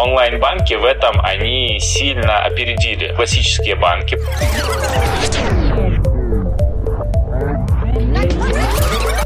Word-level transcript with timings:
онлайн-банки 0.00 0.74
в 0.74 0.84
этом, 0.84 1.20
они 1.22 1.78
сильно 1.80 2.44
опередили 2.44 3.14
классические 3.14 3.76
банки. 3.76 4.18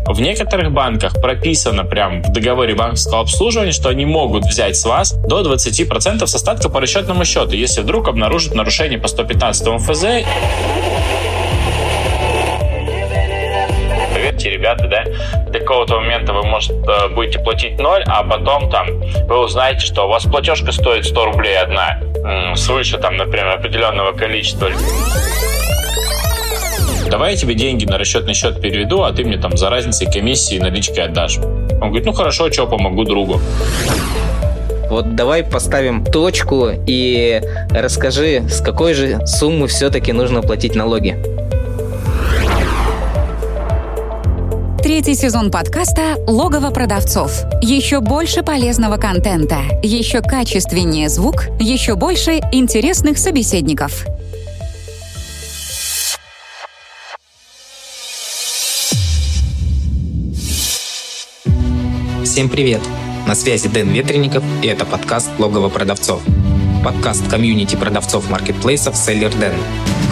В 0.06 0.21
некоторых 0.21 0.71
банках 0.71 1.21
прописано 1.21 1.84
прям 1.84 2.22
в 2.22 2.30
договоре 2.32 2.74
банковского 2.74 3.21
обслуживания, 3.21 3.72
что 3.72 3.88
они 3.88 4.04
могут 4.04 4.45
взять 4.45 4.76
с 4.76 4.85
вас 4.85 5.15
до 5.15 5.40
20% 5.40 6.26
с 6.26 6.35
остатка 6.35 6.69
по 6.69 6.81
расчетному 6.81 7.25
счету, 7.25 7.53
если 7.53 7.81
вдруг 7.81 8.09
обнаружат 8.09 8.54
нарушение 8.54 8.99
по 8.99 9.09
115 9.09 9.81
ФЗ. 9.81 10.04
Поверьте, 14.45 14.51
ребята, 14.51 14.88
да, 14.88 15.04
до 15.51 15.58
какого-то 15.58 16.01
момента 16.01 16.33
вы, 16.33 16.42
может, 16.42 16.73
э, 16.73 17.09
будете 17.15 17.38
платить 17.38 17.79
ноль, 17.79 18.02
а 18.06 18.23
потом 18.23 18.70
там 18.70 18.87
вы 19.27 19.38
узнаете, 19.38 19.80
что 19.80 20.05
у 20.05 20.09
вас 20.09 20.24
платежка 20.24 20.73
стоит 20.73 21.06
100 21.06 21.24
рублей 21.24 21.59
одна, 21.59 21.98
свыше 22.54 22.98
там, 22.98 23.16
например, 23.16 23.48
определенного 23.48 24.12
количества 24.12 24.68
давай 27.10 27.32
я 27.32 27.37
тебе 27.37 27.54
деньги 27.54 27.84
на 27.84 27.96
расчетный 27.96 28.34
счет 28.34 28.60
переведу, 28.60 29.02
а 29.02 29.12
ты 29.12 29.24
мне 29.24 29.37
там 29.37 29.56
за 29.56 29.70
разницей 29.70 30.10
комиссии 30.10 30.59
налички 30.59 30.98
отдашь. 30.98 31.37
Он 31.38 31.90
говорит, 31.90 32.06
ну 32.06 32.12
хорошо, 32.12 32.51
что, 32.51 32.66
помогу 32.66 33.04
другу. 33.04 33.40
Вот 34.88 35.15
давай 35.15 35.45
поставим 35.45 36.04
точку 36.04 36.70
и 36.87 37.40
расскажи, 37.70 38.42
с 38.48 38.60
какой 38.60 38.95
же 38.95 39.24
суммы 39.26 39.68
все-таки 39.68 40.12
нужно 40.12 40.42
платить 40.42 40.74
налоги. 40.74 41.16
Третий 44.94 45.16
сезон 45.16 45.50
подкаста 45.50 46.14
«Логово 46.28 46.70
продавцов». 46.70 47.32
Еще 47.60 47.98
больше 47.98 48.44
полезного 48.44 48.96
контента, 48.96 49.56
еще 49.82 50.20
качественнее 50.20 51.08
звук, 51.08 51.48
еще 51.58 51.96
больше 51.96 52.38
интересных 52.52 53.18
собеседников. 53.18 54.06
Всем 62.23 62.48
привет! 62.48 62.80
На 63.26 63.34
связи 63.34 63.68
Дэн 63.68 63.88
Ветренников, 63.88 64.45
и 64.62 64.69
это 64.69 64.84
подкаст 64.86 65.29
«Логово 65.41 65.70
продавцов». 65.70 66.23
Подкаст 66.85 67.31
комьюнити 67.31 67.77
продавцов 67.77 68.29
маркетплейсов 68.29 68.95
«Селлер 68.95 69.35
Дэн», 69.35 69.55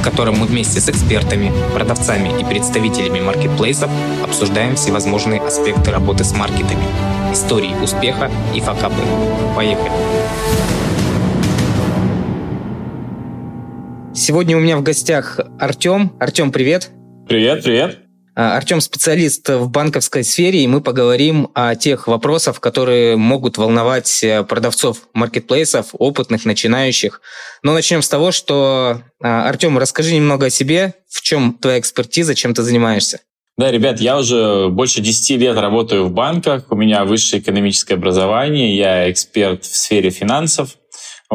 в 0.00 0.02
котором 0.02 0.38
мы 0.38 0.46
вместе 0.46 0.80
с 0.80 0.88
экспертами, 0.88 1.52
продавцами 1.74 2.40
и 2.40 2.44
представителями 2.46 3.20
маркетплейсов 3.20 3.90
обсуждаем 4.24 4.76
всевозможные 4.76 5.42
аспекты 5.42 5.90
работы 5.90 6.24
с 6.24 6.32
маркетами, 6.32 6.82
истории 7.30 7.74
успеха 7.82 8.30
и 8.54 8.60
факапы. 8.60 9.02
Поехали! 9.54 9.90
Сегодня 14.14 14.56
у 14.56 14.60
меня 14.60 14.78
в 14.78 14.82
гостях 14.82 15.40
Артем. 15.60 16.12
Артем, 16.18 16.50
привет! 16.52 16.90
Привет, 17.28 17.64
привет! 17.64 18.01
А, 18.34 18.56
Артем 18.56 18.80
специалист 18.80 19.46
в 19.48 19.68
банковской 19.68 20.24
сфере, 20.24 20.64
и 20.64 20.66
мы 20.66 20.80
поговорим 20.80 21.50
о 21.54 21.74
тех 21.74 22.06
вопросах, 22.06 22.60
которые 22.60 23.16
могут 23.16 23.58
волновать 23.58 24.24
э, 24.24 24.42
продавцов 24.42 25.08
маркетплейсов, 25.12 25.88
опытных, 25.92 26.46
начинающих. 26.46 27.20
Но 27.62 27.74
начнем 27.74 28.00
с 28.00 28.08
того, 28.08 28.32
что, 28.32 29.02
а, 29.22 29.48
Артем, 29.48 29.76
расскажи 29.76 30.14
немного 30.14 30.46
о 30.46 30.50
себе, 30.50 30.94
в 31.10 31.20
чем 31.20 31.58
твоя 31.60 31.78
экспертиза, 31.78 32.34
чем 32.34 32.54
ты 32.54 32.62
занимаешься. 32.62 33.20
Да, 33.58 33.70
ребят, 33.70 34.00
я 34.00 34.18
уже 34.18 34.68
больше 34.68 35.02
10 35.02 35.38
лет 35.38 35.58
работаю 35.58 36.06
в 36.06 36.10
банках, 36.10 36.64
у 36.70 36.74
меня 36.74 37.04
высшее 37.04 37.42
экономическое 37.42 37.94
образование, 37.94 38.74
я 38.74 39.10
эксперт 39.10 39.64
в 39.64 39.76
сфере 39.76 40.08
финансов, 40.08 40.76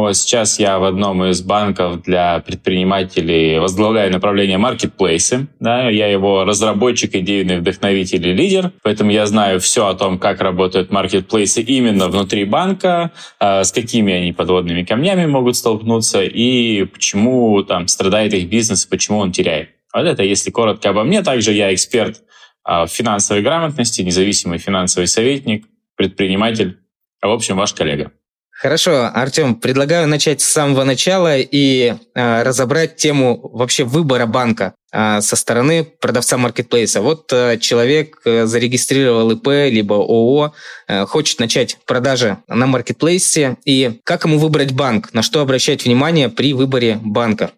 вот 0.01 0.15
сейчас 0.15 0.59
я 0.59 0.77
в 0.77 0.83
одном 0.83 1.23
из 1.25 1.41
банков 1.41 2.03
для 2.03 2.39
предпринимателей 2.39 3.57
возглавляю 3.57 4.11
направление 4.11 4.59
маркетплейсы. 4.59 5.47
Да, 5.59 5.89
я 5.89 6.07
его 6.07 6.45
разработчик, 6.45 7.15
идейный 7.15 7.59
вдохновитель 7.59 8.27
и 8.27 8.33
лидер, 8.33 8.73
поэтому 8.83 9.09
я 9.09 9.25
знаю 9.25 9.59
все 9.59 9.87
о 9.87 9.95
том, 9.95 10.19
как 10.19 10.39
работают 10.41 10.91
маркетплейсы 10.91 11.61
именно 11.61 12.09
внутри 12.09 12.45
банка, 12.45 13.11
а, 13.39 13.63
с 13.63 13.71
какими 13.71 14.13
они 14.13 14.33
подводными 14.33 14.83
камнями 14.83 15.25
могут 15.25 15.55
столкнуться 15.55 16.21
и 16.21 16.85
почему 16.85 17.63
там 17.63 17.87
страдает 17.87 18.35
их 18.35 18.49
бизнес, 18.49 18.85
почему 18.85 19.17
он 19.17 19.31
теряет. 19.31 19.69
Вот 19.93 20.05
это 20.05 20.21
если 20.21 20.51
коротко 20.51 20.89
обо 20.89 21.03
мне. 21.03 21.23
Также 21.23 21.53
я 21.53 21.73
эксперт 21.73 22.21
а, 22.63 22.85
в 22.85 22.91
финансовой 22.91 23.41
грамотности, 23.41 24.03
независимый 24.03 24.59
финансовый 24.59 25.07
советник, 25.07 25.65
предприниматель, 25.95 26.77
а 27.19 27.29
в 27.29 27.31
общем 27.31 27.57
ваш 27.57 27.73
коллега. 27.73 28.11
Хорошо, 28.59 29.11
Артем, 29.13 29.53
предлагаю 29.53 30.07
начать 30.07 30.41
с 30.41 30.49
самого 30.49 30.83
начала 30.83 31.37
и 31.37 31.93
э, 32.15 32.41
разобрать 32.41 32.95
тему 32.95 33.39
вообще 33.53 33.83
выбора 33.83 34.25
банка 34.25 34.73
э, 34.91 35.21
со 35.21 35.35
стороны 35.35 35.83
продавца 35.83 36.39
маркетплейса. 36.39 37.03
Вот 37.03 37.31
э, 37.31 37.59
человек 37.59 38.19
э, 38.25 38.47
зарегистрировал 38.47 39.29
ИП 39.29 39.47
либо 39.69 39.93
ООО, 39.97 40.55
э, 40.87 41.05
хочет 41.05 41.39
начать 41.39 41.77
продажи 41.85 42.39
на 42.47 42.65
маркетплейсе, 42.65 43.57
и 43.63 43.99
как 44.03 44.25
ему 44.25 44.39
выбрать 44.39 44.71
банк, 44.71 45.13
на 45.13 45.21
что 45.21 45.41
обращать 45.41 45.85
внимание 45.85 46.27
при 46.27 46.53
выборе 46.53 46.99
банка? 47.03 47.51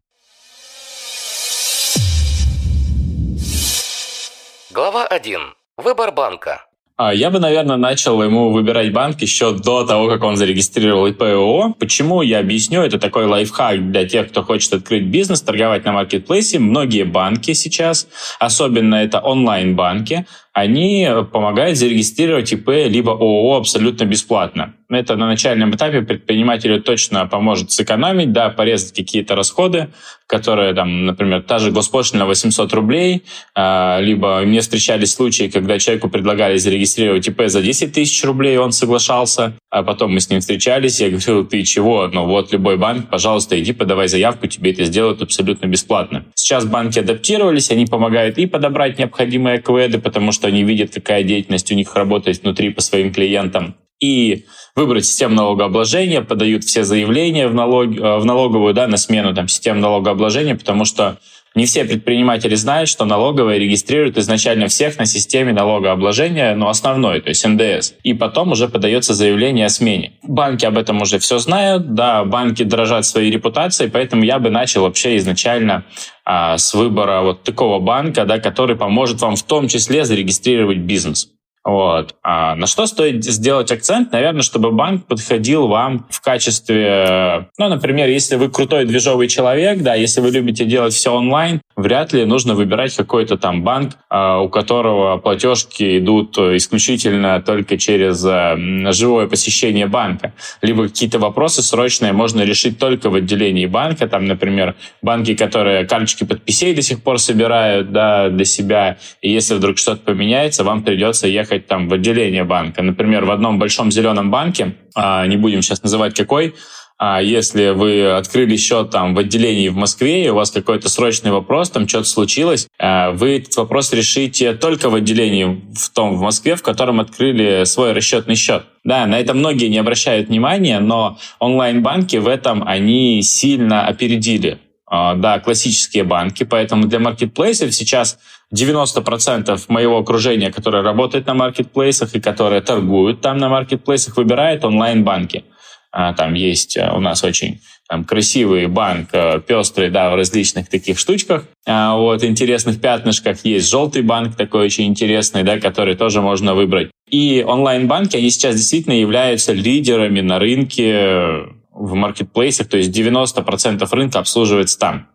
Глава 4.72 5.08
1. 5.08 5.40
Выбор 5.78 6.12
банка. 6.12 6.69
А, 7.02 7.14
я 7.14 7.30
бы, 7.30 7.40
наверное, 7.40 7.78
начал 7.78 8.22
ему 8.22 8.52
выбирать 8.52 8.92
банк 8.92 9.22
еще 9.22 9.54
до 9.54 9.86
того, 9.86 10.10
как 10.10 10.22
он 10.22 10.36
зарегистрировал 10.36 11.08
ИПО. 11.08 11.74
Почему? 11.80 12.22
Я 12.22 12.40
объясню. 12.40 12.82
Это 12.82 13.00
такой 13.00 13.26
лайфхак 13.26 13.90
для 13.90 14.06
тех, 14.06 14.28
кто 14.28 14.44
хочет 14.44 14.74
открыть 14.74 15.06
бизнес, 15.06 15.42
торговать 15.42 15.86
на 15.86 15.94
маркетплейсе. 15.94 16.59
Многие 16.59 17.04
банки 17.04 17.54
сейчас, 17.54 18.09
особенно 18.38 18.96
это 18.96 19.22
онлайн-банки, 19.22 20.26
они 20.54 21.08
помогают 21.32 21.78
зарегистрировать 21.78 22.52
ИП 22.52 22.70
либо 22.70 23.12
ООО 23.12 23.58
абсолютно 23.58 24.06
бесплатно. 24.06 24.74
Это 24.90 25.16
на 25.16 25.28
начальном 25.28 25.76
этапе 25.76 26.02
предпринимателю 26.02 26.82
точно 26.82 27.28
поможет 27.28 27.72
сэкономить, 27.72 28.32
да, 28.32 28.50
порезать 28.50 28.96
какие-то 28.96 29.36
расходы, 29.36 29.90
которые, 30.26 30.74
там, 30.74 31.06
например, 31.06 31.44
та 31.44 31.59
же 31.59 31.72
госпошлина 31.72 32.26
800 32.26 32.74
рублей, 32.74 33.24
а, 33.56 34.00
либо 34.00 34.42
мне 34.46 34.62
встречались 34.62 35.14
случаи, 35.14 35.48
когда 35.48 35.78
человеку 35.78 36.09
предлагали 36.09 36.58
зарегистрировать 36.58 37.28
ИП 37.28 37.44
за 37.46 37.62
10 37.62 37.94
тысяч 37.94 38.24
рублей, 38.24 38.58
он 38.58 38.72
соглашался, 38.72 39.54
а 39.70 39.84
потом 39.84 40.14
мы 40.14 40.20
с 40.20 40.30
ним 40.30 40.40
встречались, 40.40 41.02
я 41.02 41.09
говорю, 41.09 41.46
ты 41.46 41.64
чего? 41.64 42.08
Ну 42.08 42.26
вот 42.26 42.52
любой 42.52 42.78
банк, 42.78 43.09
пожалуйста, 43.09 43.59
иди 43.59 43.74
подавай 43.74 44.08
заявку, 44.08 44.48
тебе 44.48 44.72
это 44.72 44.86
сделают 44.86 45.22
абсолютно 45.22 45.68
бесплатно. 45.68 46.26
Сейчас 46.34 46.66
банки 46.66 46.98
адаптировались, 46.98 47.70
они 47.70 47.86
помогают 47.86 48.40
и 48.40 48.48
подобрать 48.48 48.98
необходимые 48.98 49.59
кведы, 49.59 50.00
потому 50.00 50.32
что 50.32 50.39
они 50.48 50.64
видят, 50.64 50.94
какая 50.94 51.24
деятельность 51.24 51.72
у 51.72 51.76
них 51.76 51.96
работает 51.96 52.42
внутри 52.44 52.70
по 52.70 52.82
своим 52.82 53.14
клиентам. 53.14 53.76
И 54.00 54.46
выбрать 54.76 55.06
систему 55.06 55.36
налогообложения, 55.36 56.22
подают 56.22 56.64
все 56.64 56.84
заявления 56.84 57.48
в, 57.48 57.54
налог, 57.54 57.88
э, 57.88 58.18
в 58.18 58.26
налоговую 58.26 58.74
да, 58.74 58.88
на 58.88 58.98
смену 58.98 59.34
там, 59.34 59.48
систем 59.48 59.80
налогообложения, 59.80 60.56
потому 60.56 60.86
что 60.86 61.20
не 61.56 61.66
все 61.66 61.84
предприниматели 61.84 62.56
знают, 62.56 62.90
что 62.90 63.06
налоговая 63.06 63.58
регистрирует 63.58 64.18
изначально 64.18 64.68
всех 64.68 64.98
на 64.98 65.06
системе 65.06 65.52
налогообложения, 65.54 66.56
но 66.56 66.70
основной, 66.70 67.22
то 67.22 67.30
есть 67.30 67.46
НДС. 67.46 67.94
И 68.04 68.14
потом 68.14 68.52
уже 68.52 68.68
подается 68.68 69.14
заявление 69.14 69.66
о 69.66 69.70
смене. 69.70 70.14
Банки 70.24 70.66
об 70.66 70.78
этом 70.78 71.02
уже 71.02 71.20
все 71.20 71.40
знают, 71.40 71.94
да, 71.94 72.24
банки 72.24 72.64
дорожат 72.64 73.06
своей 73.06 73.32
репутацией, 73.32 73.90
поэтому 73.90 74.24
я 74.24 74.40
бы 74.40 74.50
начал 74.50 74.84
вообще 74.84 75.18
изначально 75.18 75.86
а, 76.26 76.58
с 76.58 76.74
выбора 76.74 77.22
вот 77.22 77.44
такого 77.44 77.80
банка, 77.80 78.26
да, 78.26 78.40
который 78.40 78.76
поможет 78.76 79.22
вам 79.22 79.36
в 79.36 79.44
том 79.44 79.68
числе 79.68 80.06
зарегистрировать 80.06 80.78
бизнес. 80.78 81.30
Вот. 81.69 82.16
А 82.24 82.56
на 82.56 82.66
что 82.66 82.88
стоит 82.88 83.24
сделать 83.24 83.72
акцент? 83.72 84.12
Наверное, 84.12 84.41
чтобы 84.41 84.72
банк 84.72 85.05
подходил 85.05 85.67
вам 85.67 86.08
в 86.09 86.20
качестве, 86.20 87.47
ну, 87.59 87.70
например, 87.70 88.09
если 88.09 88.38
вы 88.38 88.49
крутой 88.49 88.85
движовый 88.85 89.28
человек, 89.28 89.84
да, 89.84 89.94
если 89.94 90.20
вы 90.20 90.32
любите 90.32 90.66
делать 90.66 90.96
все 90.96 91.14
онлайн, 91.14 91.61
вряд 91.76 92.11
ли 92.11 92.26
нужно 92.26 92.55
выбирать 92.55 92.96
какой-то 92.96 93.38
там 93.38 93.64
банк, 93.64 93.97
а, 94.09 94.40
у 94.40 94.49
которого 94.49 95.17
платежки 95.17 95.99
идут 95.99 96.40
исключительно 96.40 97.40
только 97.40 97.78
через 97.78 98.26
а, 98.26 98.58
живое 98.91 99.28
посещение 99.28 99.85
банка. 99.85 100.34
Либо 100.64 100.88
какие-то 100.88 101.20
вопросы 101.20 101.61
срочные 101.61 102.14
можно 102.14 102.41
решить 102.41 102.79
только 102.79 103.11
в 103.11 103.16
отделении 103.16 103.67
банка. 103.67 104.08
Там, 104.08 104.26
например, 104.26 104.73
банки, 105.03 105.35
которые 105.35 105.85
карточки 105.85 106.23
подписей 106.23 106.73
до 106.73 106.82
сих 106.82 107.03
пор 107.03 107.20
собирают 107.20 107.91
да, 107.91 108.29
для 108.29 108.46
себя. 108.46 108.97
И 109.22 109.32
если 109.32 109.53
вдруг 109.53 109.78
что-то 109.78 110.02
поменяется, 110.02 110.64
вам 110.64 110.82
придется 110.82 111.28
ехать 111.28 111.59
там 111.67 111.88
в 111.88 111.94
отделение 111.94 112.44
банка. 112.44 112.82
Например, 112.82 113.26
в 113.26 113.32
одном 113.32 113.59
большом 113.59 113.91
зеленом 113.91 114.32
банке, 114.32 114.76
а, 114.96 115.26
не 115.28 115.38
будем 115.38 115.61
сейчас 115.61 115.84
называть 115.84 116.16
какой, 116.16 116.56
а 117.02 117.22
если 117.22 117.70
вы 117.70 118.11
открыли 118.11 118.58
счет 118.58 118.90
там 118.90 119.16
в 119.16 119.20
отделении 119.20 119.70
в 119.70 119.76
Москве, 119.78 120.26
и 120.26 120.29
у 120.29 120.35
вас 120.35 120.52
какой-то 120.52 120.90
срочный 120.90 121.32
вопрос, 121.32 121.70
там 121.70 121.88
что-то 121.88 122.09
случилось, 122.09 122.67
э, 122.78 123.11
вы 123.11 123.38
этот 123.38 123.56
вопрос 123.56 123.94
решите 123.94 124.52
только 124.53 124.90
в 124.90 124.96
отделении 124.96 125.61
в 125.73 125.90
том 125.94 126.17
в 126.17 126.22
Москве, 126.22 126.58
в 126.58 126.61
котором 126.61 127.00
открыли 127.00 127.64
свой 127.64 127.94
расчетный 127.94 128.35
счет. 128.35 128.66
Да, 128.84 129.06
на 129.06 129.17
это 129.17 129.34
многие 129.34 129.67
не 129.67 129.78
обращают 129.78 130.28
внимания, 130.28 130.82
но 130.82 131.17
онлайн-банки 131.40 132.17
в 132.17 132.28
этом 132.28 132.67
они 132.67 133.22
сильно 133.22 133.88
опередили 133.88 134.53
а, 134.53 134.69
да, 134.90 135.40
классические 135.40 136.03
банки, 136.03 136.44
поэтому 136.44 136.88
для 136.88 137.00
маркетплейсов 137.00 137.74
сейчас 137.74 138.18
90% 138.53 139.62
моего 139.68 139.97
окружения, 140.00 140.52
которое 140.52 140.82
работает 140.82 141.28
на 141.28 141.34
маркетплейсах 141.36 142.16
и 142.16 142.20
которые 142.20 142.62
торгуют 142.62 143.22
там 143.22 143.38
на 143.38 143.50
маркетплейсах, 143.50 144.18
выбирает 144.18 144.66
онлайн-банки. 144.66 145.46
А, 145.91 146.14
там 146.14 146.34
есть 146.36 146.78
э, 146.78 146.91
у 146.91 147.00
нас 147.00 147.24
очень 147.24 147.62
там, 147.88 148.06
красивый 148.06 148.68
банк, 148.68 149.09
э, 149.12 149.40
пестрый, 149.40 149.90
да, 149.90 150.12
в 150.12 150.16
различных 150.16 150.70
таких 150.70 151.00
штучках, 151.00 151.46
а, 151.66 151.96
вот, 151.96 152.24
интересных 152.24 152.80
пятнышках. 152.80 153.44
Есть 153.44 153.70
желтый 153.70 154.03
банк 154.03 154.35
такой 154.35 154.66
очень 154.66 154.85
интересный, 154.85 155.42
да, 155.42 155.59
который 155.59 155.96
тоже 155.96 156.22
можно 156.22 156.53
выбрать. 156.53 156.92
И 157.09 157.44
онлайн-банки, 157.46 158.18
они 158.18 158.30
сейчас 158.30 158.56
действительно 158.56 158.94
являются 158.94 159.53
лидерами 159.53 160.22
на 160.22 160.38
рынке 160.38 161.47
в 161.79 161.93
маркетплейсах, 161.96 162.67
то 162.67 162.78
есть 162.78 162.96
90% 162.97 163.87
рынка 163.91 164.20
обслуживается 164.20 164.78
там. 164.78 165.08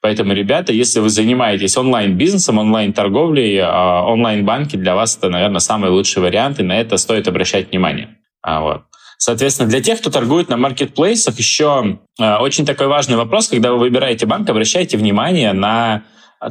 Поэтому, 0.00 0.32
ребята, 0.32 0.72
если 0.72 1.00
вы 1.00 1.10
занимаетесь 1.10 1.76
онлайн-бизнесом, 1.76 2.58
онлайн-торговлей, 2.58 3.58
а, 3.58 4.02
онлайн-банки 4.04 4.76
для 4.76 4.94
вас 4.94 5.16
это, 5.16 5.28
наверное, 5.28 5.60
самый 5.60 5.90
лучший 5.90 6.22
вариант, 6.22 6.60
и 6.60 6.62
на 6.62 6.80
это 6.80 6.96
стоит 6.96 7.28
обращать 7.28 7.70
внимание. 7.70 8.16
А, 8.42 8.60
вот. 8.60 8.82
Соответственно, 9.18 9.68
для 9.68 9.80
тех, 9.80 10.00
кто 10.00 10.10
торгует 10.10 10.48
на 10.48 10.56
маркетплейсах, 10.56 11.38
еще 11.38 11.98
э, 12.20 12.36
очень 12.38 12.66
такой 12.66 12.88
важный 12.88 13.16
вопрос, 13.16 13.46
когда 13.46 13.70
вы 13.70 13.78
выбираете 13.78 14.26
банк, 14.26 14.50
обращайте 14.50 14.96
внимание 14.96 15.52
на 15.52 16.02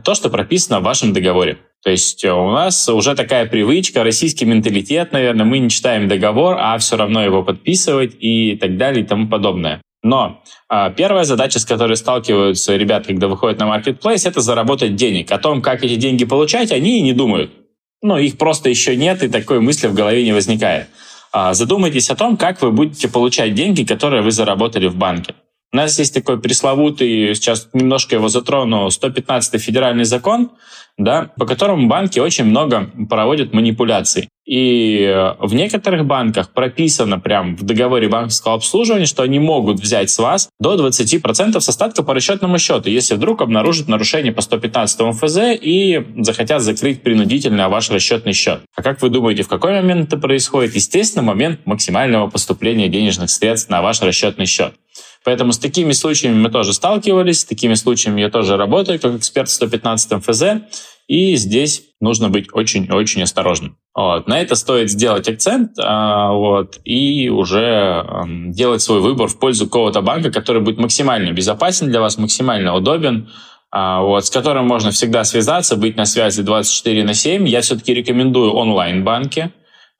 то, 0.05 0.13
что 0.15 0.29
прописано 0.29 0.79
в 0.79 0.83
вашем 0.83 1.11
договоре. 1.11 1.57
То 1.83 1.89
есть 1.89 2.23
э, 2.23 2.31
у 2.31 2.51
нас 2.51 2.87
уже 2.89 3.15
такая 3.15 3.45
привычка, 3.47 4.03
российский 4.03 4.45
менталитет, 4.45 5.11
наверное, 5.11 5.45
мы 5.45 5.59
не 5.59 5.69
читаем 5.69 6.07
договор, 6.07 6.57
а 6.59 6.77
все 6.77 6.97
равно 6.97 7.23
его 7.23 7.43
подписывать 7.43 8.15
и 8.19 8.55
так 8.55 8.77
далее 8.77 9.03
и 9.03 9.07
тому 9.07 9.27
подобное. 9.27 9.81
Но 10.03 10.41
э, 10.69 10.93
первая 10.95 11.23
задача, 11.23 11.59
с 11.59 11.65
которой 11.65 11.97
сталкиваются 11.97 12.75
ребята, 12.75 13.07
когда 13.07 13.27
выходят 13.27 13.59
на 13.59 13.67
маркетплейс, 13.67 14.25
это 14.25 14.41
заработать 14.41 14.95
денег. 14.95 15.31
О 15.31 15.37
том, 15.37 15.61
как 15.61 15.83
эти 15.83 15.95
деньги 15.95 16.25
получать, 16.25 16.71
они 16.71 16.99
и 16.99 17.01
не 17.01 17.13
думают. 17.13 17.51
Ну, 18.03 18.17
их 18.17 18.37
просто 18.37 18.69
еще 18.69 18.95
нет, 18.95 19.23
и 19.23 19.29
такой 19.29 19.59
мысли 19.59 19.87
в 19.87 19.93
голове 19.93 20.23
не 20.23 20.33
возникает. 20.33 20.87
А, 21.31 21.53
задумайтесь 21.53 22.09
о 22.09 22.15
том, 22.15 22.35
как 22.35 22.61
вы 22.61 22.71
будете 22.71 23.07
получать 23.07 23.53
деньги, 23.53 23.83
которые 23.83 24.21
вы 24.21 24.31
заработали 24.31 24.87
в 24.87 24.95
банке. 24.95 25.35
У 25.71 25.77
нас 25.77 25.97
есть 25.99 26.13
такой 26.13 26.39
пресловутый, 26.39 27.33
сейчас 27.35 27.69
немножко 27.71 28.15
его 28.15 28.27
затрону, 28.27 28.89
115 28.89 29.61
федеральный 29.61 30.03
закон, 30.03 30.51
да, 30.97 31.31
по 31.37 31.45
которому 31.45 31.87
банки 31.87 32.19
очень 32.19 32.45
много 32.45 32.89
проводят 33.09 33.53
манипуляций. 33.53 34.29
И 34.45 35.03
э, 35.03 35.35
в 35.39 35.53
некоторых 35.53 36.05
банках 36.05 36.49
прописано 36.49 37.19
прям 37.19 37.55
в 37.55 37.63
договоре 37.63 38.09
банковского 38.09 38.55
обслуживания, 38.55 39.05
что 39.05 39.23
они 39.23 39.39
могут 39.39 39.79
взять 39.79 40.09
с 40.09 40.17
вас 40.17 40.49
до 40.59 40.75
20% 40.75 41.59
с 41.59 41.69
остатка 41.69 42.03
по 42.03 42.13
расчетному 42.13 42.57
счету, 42.57 42.89
если 42.89 43.15
вдруг 43.15 43.41
обнаружат 43.41 43.87
нарушение 43.87 44.33
по 44.33 44.41
115 44.41 45.15
ФЗ 45.15 45.37
и 45.61 46.05
захотят 46.17 46.61
закрыть 46.61 47.01
принудительно 47.01 47.69
ваш 47.69 47.91
расчетный 47.91 48.33
счет. 48.33 48.61
А 48.75 48.81
как 48.81 49.01
вы 49.01 49.09
думаете, 49.09 49.43
в 49.43 49.47
какой 49.47 49.73
момент 49.73 50.07
это 50.07 50.17
происходит? 50.17 50.75
Естественно, 50.75 51.23
момент 51.23 51.59
максимального 51.65 52.27
поступления 52.27 52.89
денежных 52.89 53.29
средств 53.29 53.69
на 53.69 53.81
ваш 53.81 54.01
расчетный 54.01 54.47
счет. 54.47 54.73
Поэтому 55.23 55.51
с 55.51 55.59
такими 55.59 55.91
случаями 55.91 56.35
мы 56.35 56.49
тоже 56.49 56.73
сталкивались, 56.73 57.41
с 57.41 57.45
такими 57.45 57.75
случаями 57.75 58.21
я 58.21 58.29
тоже 58.29 58.57
работаю 58.57 58.99
как 58.99 59.15
эксперт 59.15 59.49
в 59.49 59.53
115 59.53 60.23
ФЗ, 60.23 60.43
и 61.07 61.35
здесь 61.35 61.83
нужно 61.99 62.29
быть 62.29 62.47
очень-очень 62.53 63.21
осторожным. 63.21 63.77
Вот. 63.93 64.27
На 64.27 64.41
это 64.41 64.55
стоит 64.55 64.89
сделать 64.89 65.27
акцент 65.27 65.73
а, 65.77 66.31
вот, 66.31 66.79
и 66.85 67.29
уже 67.29 68.05
делать 68.47 68.81
свой 68.81 69.01
выбор 69.01 69.27
в 69.27 69.37
пользу 69.37 69.65
какого-то 69.65 70.01
банка, 70.01 70.31
который 70.31 70.61
будет 70.61 70.79
максимально 70.79 71.31
безопасен 71.31 71.89
для 71.89 71.99
вас, 71.99 72.17
максимально 72.17 72.73
удобен, 72.73 73.29
а, 73.69 74.01
вот, 74.01 74.25
с 74.25 74.29
которым 74.29 74.67
можно 74.67 74.91
всегда 74.91 75.23
связаться, 75.23 75.75
быть 75.75 75.97
на 75.97 76.05
связи 76.05 76.41
24 76.41 77.03
на 77.03 77.13
7. 77.13 77.47
Я 77.47 77.61
все-таки 77.61 77.93
рекомендую 77.93 78.53
онлайн-банки, 78.53 79.51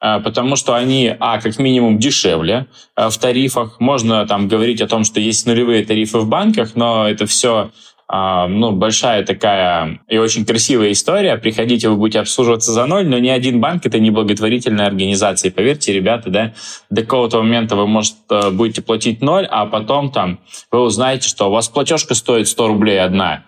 потому 0.02 0.56
что 0.56 0.74
они, 0.74 1.14
а, 1.20 1.40
как 1.40 1.58
минимум 1.60 1.98
дешевле 1.98 2.66
а, 2.96 3.08
в 3.08 3.18
тарифах. 3.18 3.78
Можно 3.78 4.26
там 4.26 4.48
говорить 4.48 4.80
о 4.80 4.88
том, 4.88 5.04
что 5.04 5.20
есть 5.20 5.46
нулевые 5.46 5.84
тарифы 5.84 6.18
в 6.18 6.28
банках, 6.28 6.74
но 6.74 7.08
это 7.08 7.26
все 7.26 7.70
а, 8.14 8.46
ну, 8.46 8.72
большая 8.72 9.24
такая 9.24 10.00
и 10.06 10.18
очень 10.18 10.44
красивая 10.44 10.92
история. 10.92 11.38
Приходите, 11.38 11.88
вы 11.88 11.96
будете 11.96 12.20
обслуживаться 12.20 12.72
за 12.72 12.84
ноль, 12.84 13.06
но 13.06 13.18
ни 13.18 13.28
один 13.28 13.60
банк— 13.60 13.82
это 13.86 13.98
не 13.98 14.10
благотворительная 14.10 14.86
организация. 14.86 15.50
И 15.50 15.54
поверьте, 15.54 15.94
ребята, 15.94 16.28
да, 16.28 16.52
до 16.90 17.02
какого-то 17.02 17.38
момента 17.38 17.74
вы, 17.74 17.86
может, 17.86 18.16
э, 18.28 18.50
будете 18.50 18.82
платить 18.82 19.22
ноль, 19.22 19.46
а 19.50 19.64
потом 19.64 20.10
там 20.10 20.40
вы 20.70 20.80
узнаете, 20.80 21.26
что 21.26 21.48
у 21.48 21.52
вас 21.52 21.68
платежка 21.68 22.14
стоит 22.14 22.48
100 22.48 22.68
рублей 22.68 23.00
одна 23.00 23.44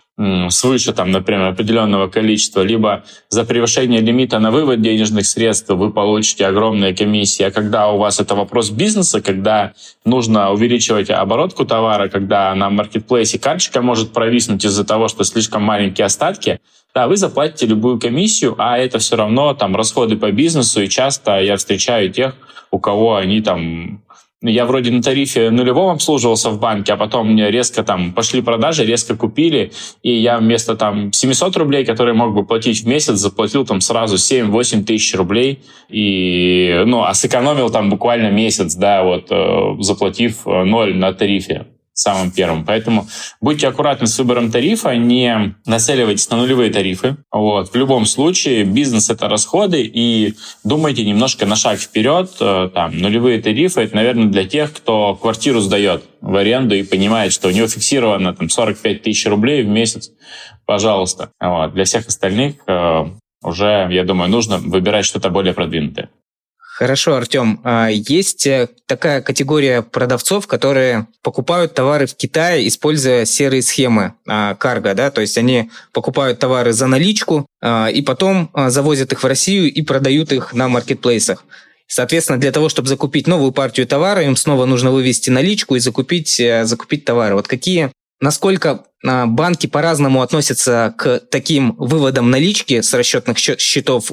свыше, 0.48 0.92
там, 0.92 1.10
например, 1.10 1.48
определенного 1.48 2.06
количества, 2.06 2.60
либо 2.60 3.04
за 3.30 3.44
превышение 3.44 4.00
лимита 4.00 4.38
на 4.38 4.52
вывод 4.52 4.80
денежных 4.80 5.26
средств 5.26 5.70
вы 5.70 5.90
получите 5.90 6.46
огромные 6.46 6.94
комиссии. 6.94 7.42
А 7.42 7.50
когда 7.50 7.90
у 7.90 7.98
вас 7.98 8.20
это 8.20 8.36
вопрос 8.36 8.70
бизнеса, 8.70 9.20
когда 9.20 9.72
нужно 10.04 10.52
увеличивать 10.52 11.10
оборотку 11.10 11.64
товара, 11.64 12.08
когда 12.08 12.54
на 12.54 12.70
маркетплейсе 12.70 13.40
карточка 13.40 13.82
может 13.82 14.12
провиснуть 14.12 14.64
из-за 14.64 14.84
того, 14.84 15.08
что 15.08 15.24
слишком 15.24 15.62
маленькие 15.62 16.04
остатки, 16.04 16.60
да, 16.94 17.08
вы 17.08 17.16
заплатите 17.16 17.66
любую 17.66 17.98
комиссию, 17.98 18.54
а 18.58 18.78
это 18.78 19.00
все 19.00 19.16
равно 19.16 19.52
там 19.54 19.74
расходы 19.74 20.16
по 20.16 20.30
бизнесу, 20.30 20.80
и 20.80 20.88
часто 20.88 21.40
я 21.40 21.56
встречаю 21.56 22.12
тех, 22.12 22.36
у 22.70 22.78
кого 22.78 23.16
они 23.16 23.40
там 23.40 24.00
я 24.50 24.66
вроде 24.66 24.90
на 24.90 25.02
тарифе 25.02 25.50
нулевом 25.50 25.90
обслуживался 25.90 26.50
в 26.50 26.60
банке, 26.60 26.92
а 26.92 26.96
потом 26.96 27.32
мне 27.32 27.50
резко 27.50 27.82
там 27.82 28.12
пошли 28.12 28.42
продажи, 28.42 28.84
резко 28.84 29.16
купили, 29.16 29.72
и 30.02 30.12
я 30.12 30.38
вместо 30.38 30.76
там 30.76 31.12
700 31.12 31.56
рублей, 31.56 31.84
которые 31.84 32.14
мог 32.14 32.34
бы 32.34 32.44
платить 32.44 32.82
в 32.82 32.86
месяц, 32.86 33.16
заплатил 33.16 33.64
там 33.64 33.80
сразу 33.80 34.16
7-8 34.16 34.84
тысяч 34.84 35.14
рублей, 35.14 35.60
и, 35.88 36.82
ну, 36.86 37.04
а 37.04 37.14
сэкономил 37.14 37.70
там 37.70 37.90
буквально 37.90 38.30
месяц, 38.30 38.74
да, 38.74 39.02
вот, 39.02 39.26
э, 39.30 39.76
заплатив 39.80 40.46
э, 40.46 40.64
ноль 40.64 40.96
на 40.96 41.12
тарифе 41.12 41.66
самым 41.94 42.30
первым. 42.32 42.64
Поэтому 42.64 43.06
будьте 43.40 43.68
аккуратны 43.68 44.06
с 44.06 44.18
выбором 44.18 44.50
тарифа, 44.50 44.94
не 44.96 45.54
нацеливайтесь 45.64 46.28
на 46.28 46.36
нулевые 46.36 46.70
тарифы. 46.70 47.16
Вот. 47.32 47.72
В 47.72 47.74
любом 47.76 48.04
случае, 48.04 48.64
бизнес— 48.64 49.08
это 49.10 49.28
расходы, 49.28 49.82
и 49.82 50.34
думайте 50.64 51.04
немножко 51.04 51.46
на 51.46 51.56
шаг 51.56 51.78
вперед. 51.78 52.30
Э, 52.40 52.68
там, 52.74 52.98
нулевые 52.98 53.40
тарифы— 53.40 53.80
это, 53.82 53.94
наверное, 53.94 54.26
для 54.26 54.44
тех, 54.44 54.72
кто 54.72 55.14
квартиру 55.14 55.60
сдает 55.60 56.04
в 56.20 56.34
аренду 56.36 56.74
и 56.74 56.82
понимает, 56.82 57.32
что 57.32 57.48
у 57.48 57.52
него 57.52 57.68
фиксировано 57.68 58.34
там, 58.34 58.48
45 58.48 59.02
тысяч 59.02 59.26
рублей 59.26 59.62
в 59.62 59.68
месяц. 59.68 60.10
Пожалуйста. 60.66 61.30
Вот. 61.40 61.74
Для 61.74 61.84
всех 61.84 62.08
остальных 62.08 62.56
э, 62.66 63.04
уже, 63.42 63.88
я 63.90 64.04
думаю, 64.04 64.30
нужно 64.30 64.58
выбирать 64.58 65.04
что-то 65.04 65.30
более 65.30 65.54
продвинутое. 65.54 66.10
Хорошо, 66.76 67.14
Артем. 67.14 67.60
А, 67.62 67.86
есть 67.88 68.48
э, 68.48 68.68
такая 68.86 69.22
категория 69.22 69.80
продавцов, 69.80 70.48
которые 70.48 71.06
покупают 71.22 71.72
товары 71.72 72.06
в 72.06 72.16
Китае, 72.16 72.66
используя 72.66 73.26
серые 73.26 73.62
схемы 73.62 74.14
а, 74.26 74.56
карго, 74.56 74.92
да, 74.94 75.12
то 75.12 75.20
есть 75.20 75.38
они 75.38 75.70
покупают 75.92 76.40
товары 76.40 76.72
за 76.72 76.88
наличку 76.88 77.46
а, 77.62 77.86
и 77.86 78.02
потом 78.02 78.50
завозят 78.66 79.12
их 79.12 79.22
в 79.22 79.26
Россию 79.26 79.72
и 79.72 79.82
продают 79.82 80.32
их 80.32 80.52
на 80.52 80.66
маркетплейсах. 80.66 81.44
Соответственно, 81.86 82.40
для 82.40 82.50
того, 82.50 82.68
чтобы 82.68 82.88
закупить 82.88 83.28
новую 83.28 83.52
партию 83.52 83.86
товара, 83.86 84.24
им 84.24 84.34
снова 84.34 84.64
нужно 84.64 84.90
вывести 84.90 85.30
наличку 85.30 85.76
и 85.76 85.78
закупить, 85.78 86.40
э, 86.40 86.64
закупить 86.64 87.04
товары. 87.04 87.36
Вот 87.36 87.46
какие, 87.46 87.92
насколько 88.20 88.82
банки 89.00 89.66
по-разному 89.68 90.22
относятся 90.22 90.92
к 90.98 91.20
таким 91.30 91.76
выводам 91.76 92.30
налички 92.30 92.80
с 92.80 92.92
расчетных 92.94 93.38
счетов 93.38 94.10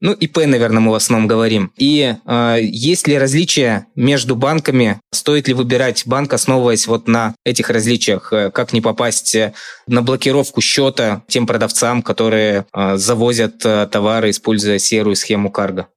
ну, 0.00 0.12
ИП, 0.12 0.38
наверное, 0.46 0.80
мы 0.80 0.90
в 0.90 0.94
основном 0.94 1.26
говорим. 1.28 1.72
И 1.76 2.16
э, 2.26 2.56
есть 2.60 3.06
ли 3.06 3.16
различия 3.16 3.86
между 3.94 4.36
банками? 4.36 5.00
Стоит 5.12 5.48
ли 5.48 5.54
выбирать 5.54 6.02
банк, 6.04 6.32
основываясь 6.32 6.86
вот 6.86 7.08
на 7.08 7.34
этих 7.44 7.70
различиях? 7.70 8.32
Э, 8.32 8.50
как 8.50 8.72
не 8.72 8.80
попасть 8.80 9.34
э, 9.34 9.54
на 9.86 10.02
блокировку 10.02 10.60
счета 10.60 11.22
тем 11.28 11.46
продавцам, 11.46 12.02
которые 12.02 12.66
э, 12.74 12.96
завозят 12.96 13.64
э, 13.64 13.86
товары, 13.90 14.30
используя 14.30 14.78
серую 14.78 15.16
схему 15.16 15.50
карго? 15.50 15.88